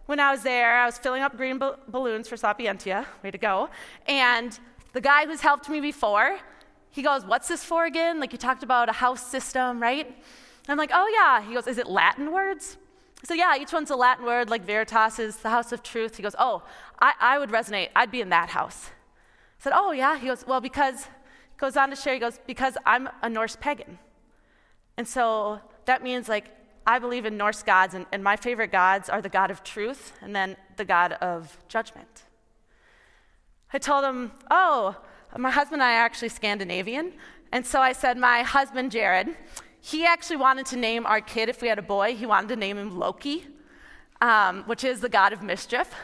when 0.07 0.19
I 0.19 0.33
was 0.33 0.43
there, 0.43 0.79
I 0.81 0.87
was 0.87 0.99
filling 0.99 1.23
up 1.23 1.37
green 1.37 1.59
balloons 1.89 2.29
for 2.29 2.37
Sapientia, 2.37 3.07
way 3.23 3.31
to 3.31 3.39
go. 3.39 3.71
And 4.07 4.59
the 4.93 5.01
guy 5.01 5.25
who's 5.27 5.41
helped 5.41 5.69
me 5.69 5.81
before, 5.81 6.39
he 6.91 7.03
goes, 7.03 7.25
What's 7.25 7.49
this 7.49 7.63
for 7.63 7.85
again? 7.85 8.19
Like 8.19 8.33
you 8.33 8.39
talked 8.39 8.63
about 8.63 8.89
a 8.89 8.93
house 8.93 9.25
system, 9.25 9.81
right? 9.81 10.13
I'm 10.69 10.77
like, 10.77 10.91
Oh 10.93 11.09
yeah. 11.15 11.47
He 11.47 11.55
goes, 11.55 11.67
Is 11.67 11.79
it 11.79 11.87
Latin 11.87 12.33
words? 12.33 12.77
Said, 13.25 13.37
Yeah, 13.37 13.57
each 13.57 13.73
one's 13.73 13.91
a 13.91 13.97
Latin 13.97 14.25
word, 14.25 14.51
like 14.51 14.65
Veritas 14.65 15.19
is 15.19 15.37
the 15.39 15.51
house 15.51 15.73
of 15.73 15.83
truth. 15.83 16.17
He 16.17 16.23
goes, 16.23 16.35
Oh, 16.39 16.63
I, 17.01 17.15
I 17.21 17.39
would 17.39 17.51
resonate. 17.51 17.91
I'd 17.95 18.11
be 18.11 18.21
in 18.21 18.31
that 18.31 18.51
house. 18.51 18.87
I 19.61 19.63
said, 19.63 19.73
Oh 19.75 19.93
yeah. 19.93 20.19
He 20.19 20.27
goes, 20.27 20.47
Well, 20.47 20.61
because 20.61 21.07
goes 21.61 21.77
on 21.77 21.91
to 21.91 21.97
share, 21.97 22.15
he 22.15 22.21
goes, 22.21 22.41
because 22.47 22.77
I'm 22.87 23.09
a 23.23 23.29
Norse 23.29 23.57
pagan. 23.61 23.99
And 24.97 25.07
so 25.07 25.61
that 25.85 26.03
means 26.03 26.29
like 26.29 26.47
I 26.87 26.99
believe 26.99 27.27
in 27.27 27.37
Norse 27.37 27.63
gods, 27.63 27.95
and, 27.95 28.07
and 28.11 28.25
my 28.25 28.37
favorite 28.37 28.73
gods 28.73 29.09
are 29.09 29.21
the 29.21 29.29
God 29.29 29.51
of 29.51 29.63
truth 29.63 30.13
and 30.23 30.35
then 30.35 30.57
the 30.77 30.85
God 30.85 31.13
of 31.13 31.57
judgment. 31.69 32.25
I 33.73 33.79
told 33.79 34.05
him, 34.05 34.33
Oh, 34.51 34.97
my 35.37 35.51
husband 35.51 35.83
and 35.83 35.89
I 35.89 35.97
are 35.97 36.05
actually 36.05 36.31
Scandinavian. 36.31 37.13
And 37.53 37.65
so 37.67 37.81
I 37.81 37.93
said, 37.93 38.17
My 38.17 38.43
husband, 38.43 38.91
Jared, 38.91 39.37
he 39.81 40.05
actually 40.05 40.37
wanted 40.37 40.67
to 40.67 40.77
name 40.77 41.07
our 41.07 41.21
kid, 41.21 41.49
if 41.49 41.63
we 41.63 41.69
had 41.69 41.79
a 41.79 41.83
boy, 41.83 42.15
he 42.15 42.27
wanted 42.27 42.49
to 42.49 42.57
name 42.57 42.77
him 42.77 42.99
Loki, 42.99 43.47
um, 44.21 44.63
which 44.65 44.85
is 44.85 45.01
the 45.01 45.09
God 45.09 45.33
of 45.33 45.43
mischief, 45.43 45.95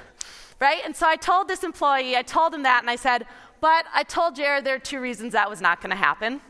right? 0.60 0.80
And 0.84 0.96
so 0.96 1.06
I 1.06 1.16
told 1.16 1.48
this 1.48 1.62
employee, 1.62 2.16
I 2.16 2.22
told 2.22 2.54
him 2.54 2.62
that, 2.62 2.82
and 2.82 2.90
I 2.90 2.96
said, 2.96 3.26
but 3.60 3.84
I 3.94 4.02
told 4.02 4.36
Jared 4.36 4.64
there 4.64 4.76
are 4.76 4.78
two 4.78 5.00
reasons 5.00 5.34
that 5.34 5.48
was 5.48 5.60
not 5.60 5.80
going 5.80 5.90
to 5.90 5.96
happen. 5.96 6.40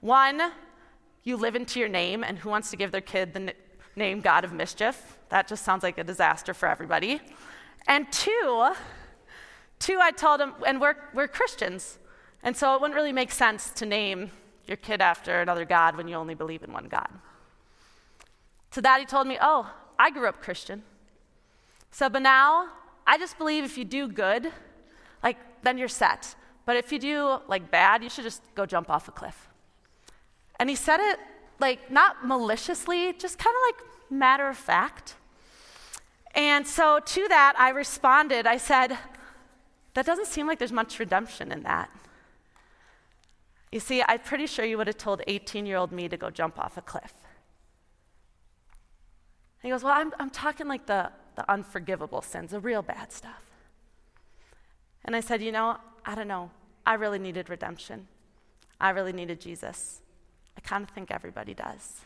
One, 0.00 0.52
you 1.24 1.36
live 1.36 1.56
into 1.56 1.80
your 1.80 1.88
name, 1.88 2.22
and 2.22 2.38
who 2.38 2.50
wants 2.50 2.70
to 2.70 2.76
give 2.76 2.92
their 2.92 3.00
kid 3.00 3.32
the 3.32 3.40
n- 3.40 3.52
name 3.96 4.20
God 4.20 4.44
of 4.44 4.52
Mischief? 4.52 5.18
That 5.28 5.48
just 5.48 5.64
sounds 5.64 5.82
like 5.82 5.98
a 5.98 6.04
disaster 6.04 6.54
for 6.54 6.68
everybody. 6.68 7.20
And 7.86 8.10
two, 8.12 8.72
two, 9.78 9.98
I 10.00 10.10
told 10.10 10.40
him, 10.40 10.54
and 10.66 10.80
we're, 10.80 10.96
we're 11.14 11.28
Christians, 11.28 11.98
and 12.42 12.56
so 12.56 12.74
it 12.74 12.80
wouldn't 12.80 12.96
really 12.96 13.12
make 13.12 13.30
sense 13.30 13.70
to 13.70 13.86
name 13.86 14.30
your 14.68 14.76
kid 14.76 15.00
after 15.00 15.40
another 15.40 15.64
God 15.64 15.96
when 15.96 16.08
you 16.08 16.14
only 16.14 16.34
believe 16.34 16.62
in 16.62 16.72
one 16.72 16.88
God. 16.88 17.08
To 18.72 18.82
that, 18.82 19.00
he 19.00 19.06
told 19.06 19.26
me, 19.26 19.38
Oh, 19.40 19.70
I 19.98 20.10
grew 20.10 20.28
up 20.28 20.42
Christian. 20.42 20.82
So, 21.90 22.08
but 22.08 22.22
now, 22.22 22.68
I 23.06 23.18
just 23.18 23.38
believe 23.38 23.64
if 23.64 23.78
you 23.78 23.84
do 23.84 24.08
good, 24.08 24.52
like, 25.22 25.38
then 25.62 25.78
you're 25.78 25.88
set. 25.88 26.34
But 26.66 26.76
if 26.76 26.92
you 26.92 26.98
do 26.98 27.38
like 27.48 27.70
bad, 27.70 28.02
you 28.02 28.10
should 28.10 28.24
just 28.24 28.42
go 28.54 28.66
jump 28.66 28.90
off 28.90 29.08
a 29.08 29.10
cliff. 29.10 29.48
And 30.60 30.68
he 30.68 30.76
said 30.76 31.00
it 31.00 31.18
like 31.58 31.90
not 31.90 32.26
maliciously, 32.26 33.14
just 33.14 33.38
kind 33.38 33.54
of 33.56 33.74
like 33.74 34.10
matter 34.10 34.48
of 34.48 34.56
fact. 34.56 35.14
And 36.34 36.66
so 36.66 37.00
to 37.04 37.28
that, 37.28 37.54
I 37.58 37.70
responded. 37.70 38.46
I 38.46 38.58
said, 38.58 38.98
That 39.94 40.06
doesn't 40.06 40.26
seem 40.26 40.46
like 40.46 40.58
there's 40.58 40.72
much 40.72 40.98
redemption 40.98 41.50
in 41.50 41.62
that. 41.62 41.90
You 43.70 43.80
see, 43.80 44.02
I'm 44.06 44.20
pretty 44.20 44.46
sure 44.46 44.64
you 44.64 44.78
would 44.78 44.86
have 44.86 44.96
told 44.98 45.22
18 45.26 45.66
year 45.66 45.76
old 45.76 45.92
me 45.92 46.08
to 46.08 46.16
go 46.16 46.30
jump 46.30 46.58
off 46.58 46.76
a 46.76 46.82
cliff. 46.82 47.14
he 49.62 49.68
goes, 49.68 49.84
Well, 49.84 49.92
I'm, 49.94 50.12
I'm 50.18 50.30
talking 50.30 50.68
like 50.68 50.86
the, 50.86 51.10
the 51.36 51.50
unforgivable 51.50 52.22
sins, 52.22 52.52
the 52.52 52.60
real 52.60 52.82
bad 52.82 53.12
stuff. 53.12 53.44
And 55.04 55.14
I 55.14 55.20
said, 55.20 55.42
You 55.42 55.52
know, 55.52 55.76
I 56.04 56.14
don't 56.14 56.28
know. 56.28 56.50
I 56.86 56.94
really 56.94 57.18
needed 57.18 57.50
redemption. 57.50 58.08
I 58.80 58.90
really 58.90 59.12
needed 59.12 59.40
Jesus. 59.40 60.00
I 60.56 60.60
kind 60.60 60.82
of 60.82 60.90
think 60.90 61.10
everybody 61.10 61.52
does. 61.52 62.00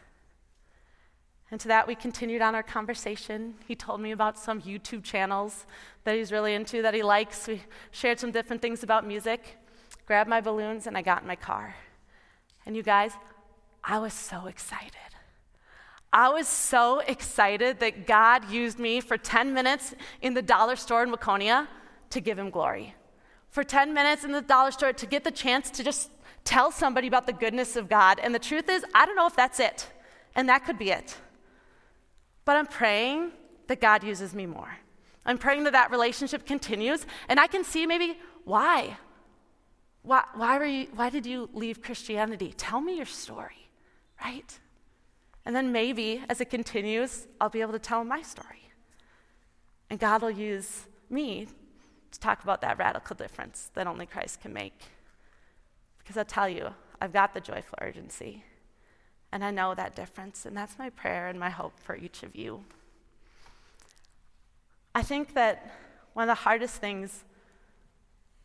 And 1.53 1.61
to 1.61 1.69
that, 1.69 1.87
we 1.87 1.95
continued 1.95 2.41
on 2.41 2.55
our 2.55 2.63
conversation. 2.63 3.55
He 3.69 3.75
told 3.77 4.01
me 4.01 4.11
about 4.11 4.39
some 4.39 4.63
YouTube 4.63 5.05
channels 5.05 5.67
that 6.05 6.17
he's 6.17 6.33
really 6.33 6.55
into, 6.55 6.81
that 6.81 6.95
he 6.95 7.03
likes. 7.03 7.47
We 7.47 7.63
shared 7.91 8.19
some 8.19 8.31
different 8.33 8.63
things 8.63 8.83
about 8.83 9.07
music, 9.07 9.59
grabbed 10.07 10.29
my 10.29 10.41
balloons, 10.41 10.87
and 10.87 10.97
I 10.97 11.03
got 11.03 11.23
in 11.23 11.29
my 11.29 11.37
car. 11.37 11.75
And 12.67 12.77
you 12.77 12.83
guys, 12.83 13.13
I 13.83 13.99
was 13.99 14.13
so 14.13 14.47
excited. 14.47 14.97
I 16.13 16.29
was 16.29 16.47
so 16.47 16.99
excited 17.01 17.81
that 17.81 18.07
God 18.07 18.51
used 18.51 18.79
me 18.79 19.01
for 19.01 19.17
10 19.17 19.55
minutes 19.55 19.95
in 20.21 20.35
the 20.35 20.43
dollar 20.43 20.77
store 20.77 21.03
in 21.03 21.11
Waconia 21.11 21.69
to 22.11 22.21
give 22.21 22.39
him 22.39 22.51
glory. 22.51 22.95
For 23.49 23.65
10 23.65 23.95
minutes 23.95 24.25
in 24.25 24.33
the 24.33 24.43
dollar 24.43 24.71
store 24.71 24.93
to 24.93 25.07
get 25.07 25.25
the 25.25 25.31
chance 25.31 25.71
to 25.71 25.83
just 25.83 26.11
tell 26.45 26.71
somebody 26.71 27.07
about 27.07 27.27
the 27.27 27.33
goodness 27.33 27.77
of 27.77 27.89
God. 27.89 28.19
And 28.19 28.35
the 28.35 28.39
truth 28.39 28.69
is, 28.69 28.85
I 28.95 29.07
don't 29.07 29.17
know 29.17 29.27
if 29.27 29.37
that's 29.37 29.59
it. 29.59 29.91
And 30.35 30.49
that 30.49 30.65
could 30.65 30.79
be 30.79 30.91
it. 30.91 31.17
But 32.45 32.57
I'm 32.57 32.67
praying 32.67 33.33
that 33.69 33.81
God 33.81 34.05
uses 34.05 34.35
me 34.35 34.47
more. 34.47 34.79
I'm 35.25 35.39
praying 35.39 35.65
that 35.65 35.73
that 35.73 35.91
relationship 35.91 36.47
continues. 36.47 37.07
And 37.29 37.39
I 37.39 37.47
can 37.47 37.65
see 37.65 37.87
maybe 37.87 38.19
why. 38.45 38.99
Why, 40.03 40.25
why, 40.35 40.59
were 40.59 40.65
you, 40.65 40.89
why 40.95 41.11
did 41.11 41.27
you 41.27 41.49
leave 41.53 41.81
Christianity? 41.81 42.53
Tell 42.57 42.81
me 42.81 42.97
your 42.97 43.07
story, 43.07 43.69
right? 44.23 44.59
And 45.45 45.55
then 45.55 45.73
maybe 45.73 46.23
as 46.29 46.41
it 46.41 46.51
continues, 46.51 47.27
I'll 47.41 47.49
be 47.49 47.61
able 47.61 47.73
to 47.73 47.79
tell 47.79 48.05
my 48.05 48.23
story. 48.23 48.69
And 49.91 49.99
God 50.01 50.23
will 50.23 50.31
use 50.31 50.87
me 51.09 51.47
to 52.11 52.21
talk 52.21 52.43
about 52.43 52.61
that 52.63 52.79
radical 52.79 53.15
difference 53.15 53.71
that 53.75 53.87
only 53.87 54.07
Christ 54.07 54.41
can 54.41 54.53
make. 54.53 54.81
Because 55.99 56.17
I 56.17 56.25
tell 56.25 56.49
you, 56.49 56.69
I've 57.01 57.13
got 57.13 57.35
the 57.35 57.41
joyful 57.41 57.79
urgency, 57.81 58.45
and 59.33 59.45
I 59.45 59.51
know 59.51 59.75
that 59.75 59.97
difference, 59.97 60.47
and 60.47 60.57
that's 60.57 60.79
my 60.79 60.91
prayer 60.91 61.29
and 61.29 61.39
my 61.39 61.51
hope 61.51 61.79
for 61.81 61.97
each 61.97 62.23
of 62.23 62.37
you. 62.37 62.65
I 64.95 65.03
think 65.03 65.35
that 65.35 65.75
one 66.13 66.29
of 66.29 66.37
the 66.37 66.43
hardest 66.43 66.77
things 66.77 67.25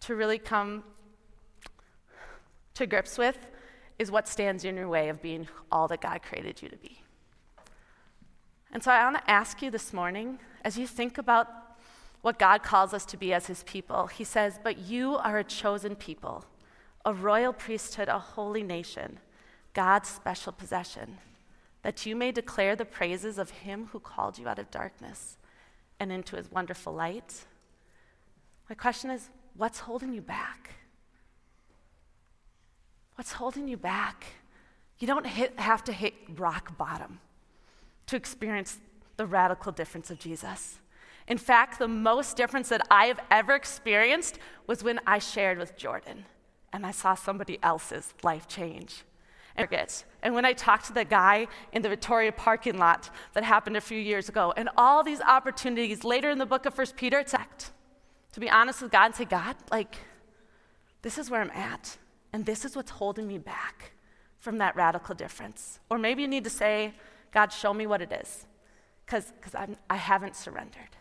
to 0.01 0.15
really 0.15 0.39
come 0.39 0.83
to 2.77 2.87
grips 2.87 3.17
with 3.17 3.37
is 3.99 4.11
what 4.11 4.27
stands 4.27 4.63
in 4.63 4.77
your 4.77 4.87
way 4.87 5.09
of 5.09 5.21
being 5.21 5.47
all 5.71 5.87
that 5.87 6.01
God 6.01 6.21
created 6.21 6.61
you 6.61 6.69
to 6.69 6.77
be. 6.77 7.01
And 8.71 8.83
so 8.83 8.91
I 8.91 9.03
want 9.03 9.17
to 9.17 9.31
ask 9.31 9.61
you 9.61 9.71
this 9.71 9.93
morning, 9.93 10.39
as 10.63 10.77
you 10.77 10.85
think 10.85 11.17
about 11.17 11.47
what 12.21 12.39
God 12.39 12.63
calls 12.63 12.93
us 12.93 13.05
to 13.05 13.17
be 13.17 13.33
as 13.33 13.47
his 13.47 13.63
people. 13.63 14.07
He 14.07 14.23
says, 14.23 14.59
But 14.61 14.77
you 14.77 15.15
are 15.15 15.37
a 15.37 15.43
chosen 15.43 15.95
people, 15.95 16.45
a 17.05 17.13
royal 17.13 17.53
priesthood, 17.53 18.09
a 18.09 18.19
holy 18.19 18.63
nation, 18.63 19.19
God's 19.73 20.09
special 20.09 20.51
possession, 20.51 21.19
that 21.83 22.05
you 22.05 22.15
may 22.15 22.31
declare 22.31 22.75
the 22.75 22.85
praises 22.85 23.37
of 23.37 23.51
him 23.51 23.89
who 23.91 23.99
called 23.99 24.37
you 24.37 24.47
out 24.47 24.59
of 24.59 24.71
darkness 24.71 25.37
and 25.99 26.11
into 26.11 26.35
his 26.35 26.51
wonderful 26.51 26.93
light. 26.93 27.45
My 28.69 28.75
question 28.75 29.09
is 29.09 29.29
what's 29.55 29.79
holding 29.79 30.13
you 30.13 30.21
back? 30.21 30.71
What's 33.17 33.31
holding 33.31 33.67
you 33.67 33.77
back? 33.77 34.25
You 34.99 35.07
don't 35.07 35.25
hit, 35.25 35.59
have 35.59 35.83
to 35.85 35.91
hit 35.91 36.13
rock 36.35 36.77
bottom 36.77 37.19
to 38.05 38.15
experience 38.15 38.77
the 39.17 39.25
radical 39.25 39.71
difference 39.71 40.11
of 40.11 40.19
Jesus. 40.19 40.79
In 41.27 41.39
fact, 41.39 41.79
the 41.79 41.87
most 41.87 42.37
difference 42.37 42.69
that 42.69 42.85
I 42.91 43.07
have 43.07 43.19
ever 43.31 43.55
experienced 43.55 44.37
was 44.67 44.83
when 44.83 44.99
I 45.07 45.17
shared 45.17 45.57
with 45.57 45.75
Jordan 45.75 46.25
and 46.71 46.85
I 46.85 46.91
saw 46.91 47.15
somebody 47.15 47.57
else's 47.63 48.13
life 48.21 48.47
change. 48.47 49.03
And 50.21 50.35
when 50.35 50.45
I 50.45 50.53
talked 50.53 50.85
to 50.85 50.93
the 50.93 51.03
guy 51.03 51.47
in 51.73 51.81
the 51.81 51.89
Victoria 51.89 52.31
parking 52.31 52.77
lot 52.77 53.09
that 53.33 53.43
happened 53.43 53.75
a 53.75 53.81
few 53.81 53.97
years 53.97 54.29
ago, 54.29 54.53
and 54.55 54.69
all 54.77 55.03
these 55.03 55.19
opportunities 55.21 56.03
later 56.03 56.29
in 56.29 56.37
the 56.37 56.45
book 56.45 56.67
of 56.67 56.75
First 56.75 56.95
Peter, 56.95 57.17
it's 57.17 57.33
act. 57.33 57.71
To 58.33 58.39
be 58.39 58.47
honest 58.47 58.83
with 58.83 58.91
God 58.91 59.05
and 59.05 59.15
say, 59.15 59.25
God, 59.25 59.55
like, 59.71 59.95
this 61.01 61.17
is 61.17 61.31
where 61.31 61.41
I'm 61.41 61.49
at, 61.49 61.97
and 62.37 62.45
this 62.45 62.63
is 62.65 62.75
what's 62.75 62.91
holding 62.91 63.25
me 63.25 63.39
back 63.39 63.93
from 64.37 64.59
that 64.59 64.75
radical 64.75 65.15
difference. 65.15 65.79
Or 65.89 65.97
maybe 65.97 66.21
you 66.21 66.27
need 66.27 66.43
to 66.43 66.51
say, 66.51 66.93
God, 67.31 67.51
show 67.51 67.73
me 67.73 67.87
what 67.87 67.99
it 67.99 68.11
is, 68.11 68.45
because 69.03 69.33
I 69.89 69.95
haven't 69.95 70.35
surrendered. 70.35 70.95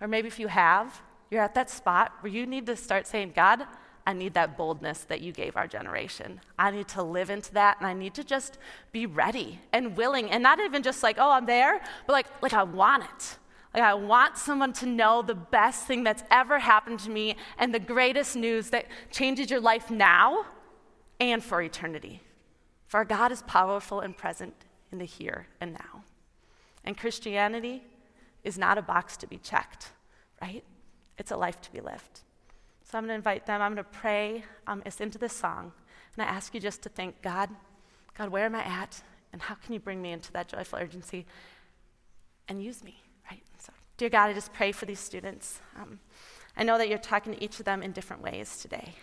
Or 0.00 0.06
maybe 0.06 0.28
if 0.28 0.38
you 0.38 0.46
have, 0.46 1.02
you're 1.28 1.42
at 1.42 1.56
that 1.56 1.70
spot 1.70 2.12
where 2.20 2.30
you 2.30 2.46
need 2.46 2.66
to 2.66 2.76
start 2.76 3.08
saying, 3.08 3.32
God, 3.34 3.66
I 4.06 4.12
need 4.12 4.34
that 4.34 4.56
boldness 4.56 5.02
that 5.06 5.22
you 5.22 5.32
gave 5.32 5.56
our 5.56 5.66
generation. 5.66 6.40
I 6.56 6.70
need 6.70 6.86
to 6.90 7.02
live 7.02 7.28
into 7.28 7.52
that 7.54 7.78
and 7.78 7.86
I 7.88 7.92
need 7.92 8.14
to 8.14 8.22
just 8.22 8.58
be 8.92 9.06
ready 9.06 9.58
and 9.72 9.96
willing 9.96 10.30
and 10.30 10.40
not 10.40 10.60
even 10.60 10.84
just 10.84 11.02
like, 11.02 11.16
oh, 11.18 11.32
I'm 11.32 11.46
there, 11.46 11.80
but 12.06 12.12
like, 12.12 12.26
like 12.40 12.52
I 12.52 12.62
want 12.62 13.02
it. 13.02 13.38
Like 13.74 13.82
I 13.82 13.94
want 13.94 14.36
someone 14.36 14.72
to 14.74 14.86
know 14.86 15.22
the 15.22 15.34
best 15.34 15.86
thing 15.86 16.04
that's 16.04 16.22
ever 16.30 16.58
happened 16.58 17.00
to 17.00 17.10
me 17.10 17.36
and 17.58 17.74
the 17.74 17.80
greatest 17.80 18.36
news 18.36 18.70
that 18.70 18.86
changes 19.10 19.50
your 19.50 19.60
life 19.60 19.90
now 19.90 20.44
and 21.18 21.42
for 21.42 21.62
eternity. 21.62 22.20
For 22.86 23.04
God 23.04 23.32
is 23.32 23.42
powerful 23.42 24.00
and 24.00 24.16
present 24.16 24.54
in 24.90 24.98
the 24.98 25.06
here 25.06 25.46
and 25.60 25.72
now. 25.72 26.04
And 26.84 26.98
Christianity 26.98 27.82
is 28.44 28.58
not 28.58 28.76
a 28.76 28.82
box 28.82 29.16
to 29.18 29.26
be 29.26 29.38
checked, 29.38 29.92
right? 30.42 30.64
It's 31.16 31.30
a 31.30 31.36
life 31.36 31.60
to 31.62 31.72
be 31.72 31.80
lived. 31.80 32.20
So 32.82 32.98
I'm 32.98 33.04
going 33.04 33.08
to 33.10 33.14
invite 33.14 33.46
them. 33.46 33.62
I'm 33.62 33.74
going 33.74 33.84
to 33.84 33.98
pray 33.98 34.44
um, 34.66 34.82
us 34.84 35.00
into 35.00 35.16
this 35.16 35.32
song. 35.32 35.72
And 36.14 36.26
I 36.26 36.28
ask 36.28 36.52
you 36.52 36.60
just 36.60 36.82
to 36.82 36.88
think 36.90 37.22
God, 37.22 37.48
God, 38.18 38.28
where 38.28 38.44
am 38.44 38.54
I 38.54 38.64
at? 38.64 39.02
And 39.32 39.40
how 39.40 39.54
can 39.54 39.72
you 39.72 39.80
bring 39.80 40.02
me 40.02 40.12
into 40.12 40.30
that 40.32 40.48
joyful 40.48 40.78
urgency 40.78 41.24
and 42.48 42.62
use 42.62 42.84
me, 42.84 43.00
right? 43.30 43.42
So, 43.58 43.72
dear 43.96 44.08
God, 44.08 44.30
I 44.30 44.32
just 44.32 44.52
pray 44.52 44.72
for 44.72 44.86
these 44.86 45.00
students. 45.00 45.60
Um, 45.76 46.00
I 46.56 46.64
know 46.64 46.78
that 46.78 46.88
you're 46.88 46.98
talking 46.98 47.34
to 47.34 47.42
each 47.42 47.58
of 47.58 47.64
them 47.64 47.82
in 47.82 47.92
different 47.92 48.22
ways 48.22 48.58
today. 48.58 48.94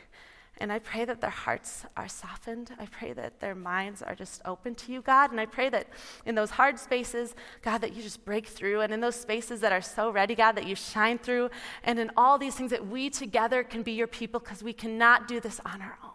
And 0.62 0.74
I 0.74 0.80
pray 0.80 1.06
that 1.06 1.22
their 1.22 1.30
hearts 1.30 1.86
are 1.96 2.10
softened. 2.10 2.72
I 2.78 2.86
pray 2.86 3.14
that 3.14 3.40
their 3.40 3.56
minds 3.56 4.02
are 4.02 4.14
just 4.14 4.42
open 4.44 4.76
to 4.76 4.92
you, 4.92 5.02
God. 5.02 5.32
And 5.32 5.40
I 5.40 5.46
pray 5.46 5.70
that 5.70 5.88
in 6.26 6.36
those 6.36 6.52
hard 6.52 6.78
spaces, 6.78 7.34
God, 7.62 7.78
that 7.80 7.96
you 7.96 8.04
just 8.04 8.26
break 8.26 8.46
through. 8.46 8.82
And 8.82 8.94
in 8.94 9.00
those 9.00 9.16
spaces 9.16 9.62
that 9.62 9.72
are 9.72 9.82
so 9.82 10.10
ready, 10.10 10.36
God, 10.36 10.54
that 10.54 10.68
you 10.68 10.76
shine 10.76 11.18
through. 11.18 11.50
And 11.84 11.98
in 11.98 12.12
all 12.18 12.38
these 12.38 12.56
things, 12.56 12.72
that 12.72 12.86
we 12.86 13.10
together 13.10 13.64
can 13.64 13.84
be 13.84 13.94
your 13.94 14.08
people 14.08 14.42
because 14.42 14.62
we 14.62 14.74
cannot 14.74 15.30
do 15.30 15.40
this 15.40 15.62
on 15.66 15.82
our 15.82 15.98
own. 16.04 16.10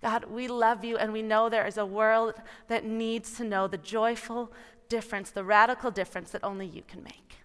God, 0.00 0.24
we 0.30 0.48
love 0.48 0.84
you 0.84 0.96
and 0.96 1.12
we 1.12 1.22
know 1.22 1.48
there 1.48 1.66
is 1.66 1.76
a 1.76 1.84
world 1.84 2.34
that 2.68 2.84
needs 2.86 3.36
to 3.36 3.44
know 3.44 3.66
the 3.66 3.78
joyful 3.78 4.52
difference, 4.88 5.30
the 5.30 5.44
radical 5.44 5.90
difference 5.90 6.30
that 6.30 6.44
only 6.44 6.66
you 6.66 6.82
can 6.86 7.02
make. 7.02 7.36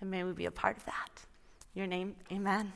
And 0.00 0.10
may 0.10 0.24
we 0.24 0.32
be 0.32 0.46
a 0.46 0.50
part 0.50 0.76
of 0.76 0.84
that. 0.86 1.24
Your 1.74 1.86
name, 1.86 2.16
amen. 2.32 2.72